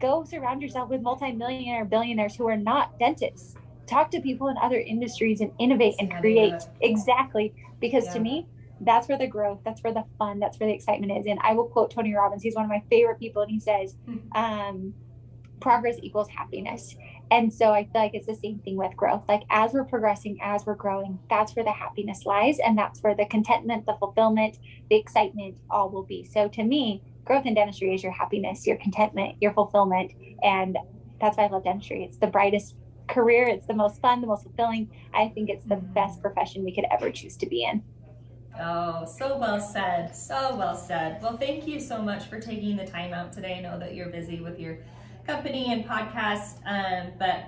go 0.00 0.24
surround 0.24 0.60
yourself 0.62 0.90
with 0.90 1.00
multimillionaire 1.00 1.84
billionaires 1.84 2.34
who 2.36 2.48
are 2.48 2.56
not 2.56 2.98
dentists. 2.98 3.54
Talk 3.86 4.10
to 4.12 4.20
people 4.20 4.48
in 4.48 4.56
other 4.58 4.78
industries 4.78 5.40
and 5.40 5.52
innovate 5.58 5.94
and 5.98 6.12
create. 6.14 6.62
exactly. 6.80 7.54
Because 7.80 8.06
yeah. 8.06 8.12
to 8.14 8.20
me 8.20 8.46
that's 8.80 9.08
where 9.08 9.16
the 9.16 9.26
growth 9.26 9.60
that's 9.64 9.82
where 9.84 9.92
the 9.92 10.04
fun 10.18 10.40
that's 10.40 10.58
where 10.58 10.68
the 10.68 10.74
excitement 10.74 11.12
is. 11.12 11.26
And 11.26 11.38
i 11.42 11.54
will 11.54 11.66
quote 11.66 11.90
tony 11.90 12.14
robbins. 12.14 12.42
He's 12.42 12.54
one 12.54 12.64
of 12.64 12.70
my 12.70 12.82
favorite 12.90 13.18
people. 13.18 13.42
And 13.42 13.50
he 13.50 13.60
says 13.60 13.96
mm-hmm. 14.08 14.36
um, 14.36 14.94
progress 15.60 15.96
equals 16.02 16.28
happiness 16.28 16.96
and 17.34 17.52
so 17.52 17.72
I 17.72 17.82
feel 17.82 18.00
like 18.00 18.14
it's 18.14 18.28
the 18.28 18.36
same 18.36 18.60
thing 18.60 18.76
with 18.76 18.96
growth. 18.96 19.24
Like 19.28 19.42
as 19.50 19.72
we're 19.72 19.84
progressing, 19.84 20.38
as 20.40 20.64
we're 20.64 20.76
growing, 20.76 21.18
that's 21.28 21.56
where 21.56 21.64
the 21.64 21.72
happiness 21.72 22.24
lies. 22.24 22.60
And 22.60 22.78
that's 22.78 23.00
where 23.00 23.16
the 23.16 23.26
contentment, 23.26 23.86
the 23.86 23.96
fulfillment, 23.98 24.58
the 24.88 24.94
excitement 24.94 25.56
all 25.68 25.90
will 25.90 26.04
be. 26.04 26.24
So 26.24 26.46
to 26.46 26.62
me, 26.62 27.02
growth 27.24 27.44
in 27.44 27.54
dentistry 27.54 27.92
is 27.92 28.04
your 28.04 28.12
happiness, 28.12 28.68
your 28.68 28.76
contentment, 28.76 29.34
your 29.40 29.52
fulfillment. 29.52 30.12
And 30.44 30.78
that's 31.20 31.36
why 31.36 31.46
I 31.46 31.48
love 31.48 31.64
dentistry. 31.64 32.04
It's 32.04 32.18
the 32.18 32.28
brightest 32.28 32.76
career. 33.08 33.48
It's 33.48 33.66
the 33.66 33.74
most 33.74 34.00
fun, 34.00 34.20
the 34.20 34.28
most 34.28 34.44
fulfilling. 34.44 34.88
I 35.12 35.26
think 35.30 35.50
it's 35.50 35.64
the 35.64 35.74
mm-hmm. 35.74 35.92
best 35.92 36.22
profession 36.22 36.64
we 36.64 36.72
could 36.72 36.86
ever 36.92 37.10
choose 37.10 37.36
to 37.38 37.46
be 37.46 37.64
in. 37.64 37.82
Oh, 38.60 39.04
so 39.06 39.36
well 39.36 39.58
said. 39.58 40.14
So 40.14 40.54
well 40.54 40.76
said. 40.76 41.20
Well, 41.20 41.36
thank 41.36 41.66
you 41.66 41.80
so 41.80 42.00
much 42.00 42.26
for 42.26 42.38
taking 42.38 42.76
the 42.76 42.86
time 42.86 43.12
out 43.12 43.32
today. 43.32 43.56
I 43.56 43.60
know 43.60 43.76
that 43.80 43.96
you're 43.96 44.10
busy 44.10 44.40
with 44.40 44.60
your 44.60 44.78
company 45.26 45.72
and 45.72 45.84
podcast, 45.84 46.58
um, 46.66 47.12
but 47.18 47.46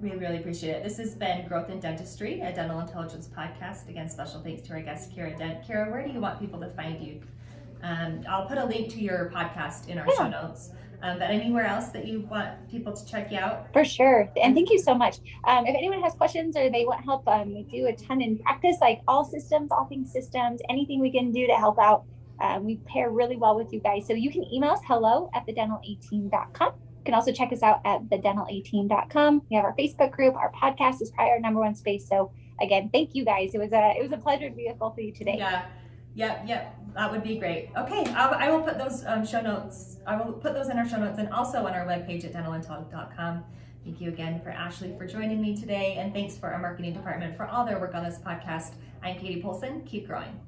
we 0.00 0.12
really 0.12 0.38
appreciate 0.38 0.70
it. 0.70 0.84
This 0.84 0.96
has 0.98 1.14
been 1.14 1.46
Growth 1.46 1.70
in 1.70 1.80
Dentistry, 1.80 2.40
a 2.40 2.52
dental 2.52 2.80
intelligence 2.80 3.28
podcast. 3.28 3.88
Again, 3.88 4.08
special 4.08 4.40
thanks 4.40 4.62
to 4.62 4.74
our 4.74 4.80
guest, 4.80 5.14
Kiera 5.14 5.36
Dent. 5.36 5.62
Kiera, 5.66 5.90
where 5.90 6.06
do 6.06 6.12
you 6.12 6.20
want 6.20 6.40
people 6.40 6.60
to 6.60 6.70
find 6.70 7.04
you? 7.04 7.20
Um, 7.82 8.24
I'll 8.28 8.46
put 8.46 8.58
a 8.58 8.64
link 8.64 8.90
to 8.90 9.00
your 9.00 9.30
podcast 9.34 9.88
in 9.88 9.98
our 9.98 10.06
yeah. 10.08 10.14
show 10.16 10.28
notes. 10.28 10.70
Um, 11.00 11.18
but 11.18 11.30
anywhere 11.30 11.64
else 11.64 11.88
that 11.88 12.06
you 12.06 12.22
want 12.22 12.68
people 12.68 12.92
to 12.92 13.06
check 13.06 13.30
you 13.30 13.38
out? 13.38 13.72
For 13.72 13.84
sure. 13.84 14.28
And 14.36 14.54
thank 14.54 14.70
you 14.70 14.80
so 14.80 14.94
much. 14.94 15.18
Um, 15.44 15.64
if 15.66 15.76
anyone 15.76 16.02
has 16.02 16.14
questions 16.14 16.56
or 16.56 16.70
they 16.70 16.84
want 16.84 17.04
help, 17.04 17.26
um, 17.28 17.54
we 17.54 17.62
do 17.62 17.86
a 17.86 17.92
ton 17.94 18.20
in 18.20 18.38
practice, 18.38 18.76
like 18.80 19.00
all 19.06 19.24
systems, 19.24 19.70
all 19.70 19.84
things 19.84 20.10
systems, 20.10 20.60
anything 20.68 21.00
we 21.00 21.12
can 21.12 21.30
do 21.30 21.46
to 21.46 21.54
help 21.54 21.78
out. 21.78 22.04
Um, 22.40 22.64
we 22.64 22.76
pair 22.86 23.10
really 23.10 23.36
well 23.36 23.56
with 23.56 23.72
you 23.72 23.80
guys. 23.80 24.06
So 24.06 24.12
you 24.14 24.30
can 24.30 24.44
email 24.52 24.70
us 24.70 24.80
hello 24.86 25.30
at 25.34 25.46
thedentalateam.com 25.46 26.72
can 27.04 27.14
also 27.14 27.32
check 27.32 27.52
us 27.52 27.62
out 27.62 27.80
at 27.84 28.02
thedentalateam.com. 28.08 29.42
We 29.50 29.56
have 29.56 29.64
our 29.64 29.74
Facebook 29.76 30.12
group. 30.12 30.34
Our 30.34 30.52
podcast 30.52 31.00
is 31.00 31.10
probably 31.10 31.32
our 31.32 31.40
number 31.40 31.60
one 31.60 31.74
space. 31.74 32.08
So 32.08 32.32
again, 32.60 32.90
thank 32.92 33.14
you 33.14 33.24
guys. 33.24 33.54
It 33.54 33.58
was 33.58 33.72
a 33.72 33.94
it 33.96 34.02
was 34.02 34.12
a 34.12 34.16
pleasure 34.16 34.48
to 34.48 34.54
be 34.54 34.66
with 34.68 34.78
both 34.78 34.94
of 34.94 35.00
you 35.00 35.12
today. 35.12 35.36
Yeah. 35.38 35.66
Yep, 36.14 36.48
yep, 36.48 36.76
that 36.94 37.12
would 37.12 37.22
be 37.22 37.38
great. 37.38 37.70
Okay, 37.76 38.04
I'll, 38.14 38.34
I 38.34 38.50
will 38.50 38.62
put 38.62 38.76
those 38.76 39.04
um, 39.06 39.24
show 39.24 39.40
notes. 39.40 39.98
I 40.04 40.16
will 40.16 40.32
put 40.32 40.52
those 40.52 40.68
in 40.68 40.76
our 40.76 40.88
show 40.88 40.96
notes 40.96 41.20
and 41.20 41.28
also 41.28 41.64
on 41.64 41.74
our 41.74 41.86
webpage 41.86 42.24
at 42.24 42.32
dentalintel.com. 42.32 43.44
Thank 43.84 44.00
you 44.00 44.08
again 44.08 44.40
for 44.42 44.50
Ashley 44.50 44.96
for 44.98 45.06
joining 45.06 45.40
me 45.40 45.56
today, 45.56 45.94
and 45.96 46.12
thanks 46.12 46.36
for 46.36 46.48
our 46.48 46.58
marketing 46.58 46.92
department 46.92 47.36
for 47.36 47.46
all 47.46 47.64
their 47.64 47.78
work 47.78 47.94
on 47.94 48.02
this 48.02 48.18
podcast. 48.18 48.72
I'm 49.00 49.16
Katie 49.16 49.40
Polson. 49.40 49.82
Keep 49.84 50.08
growing. 50.08 50.40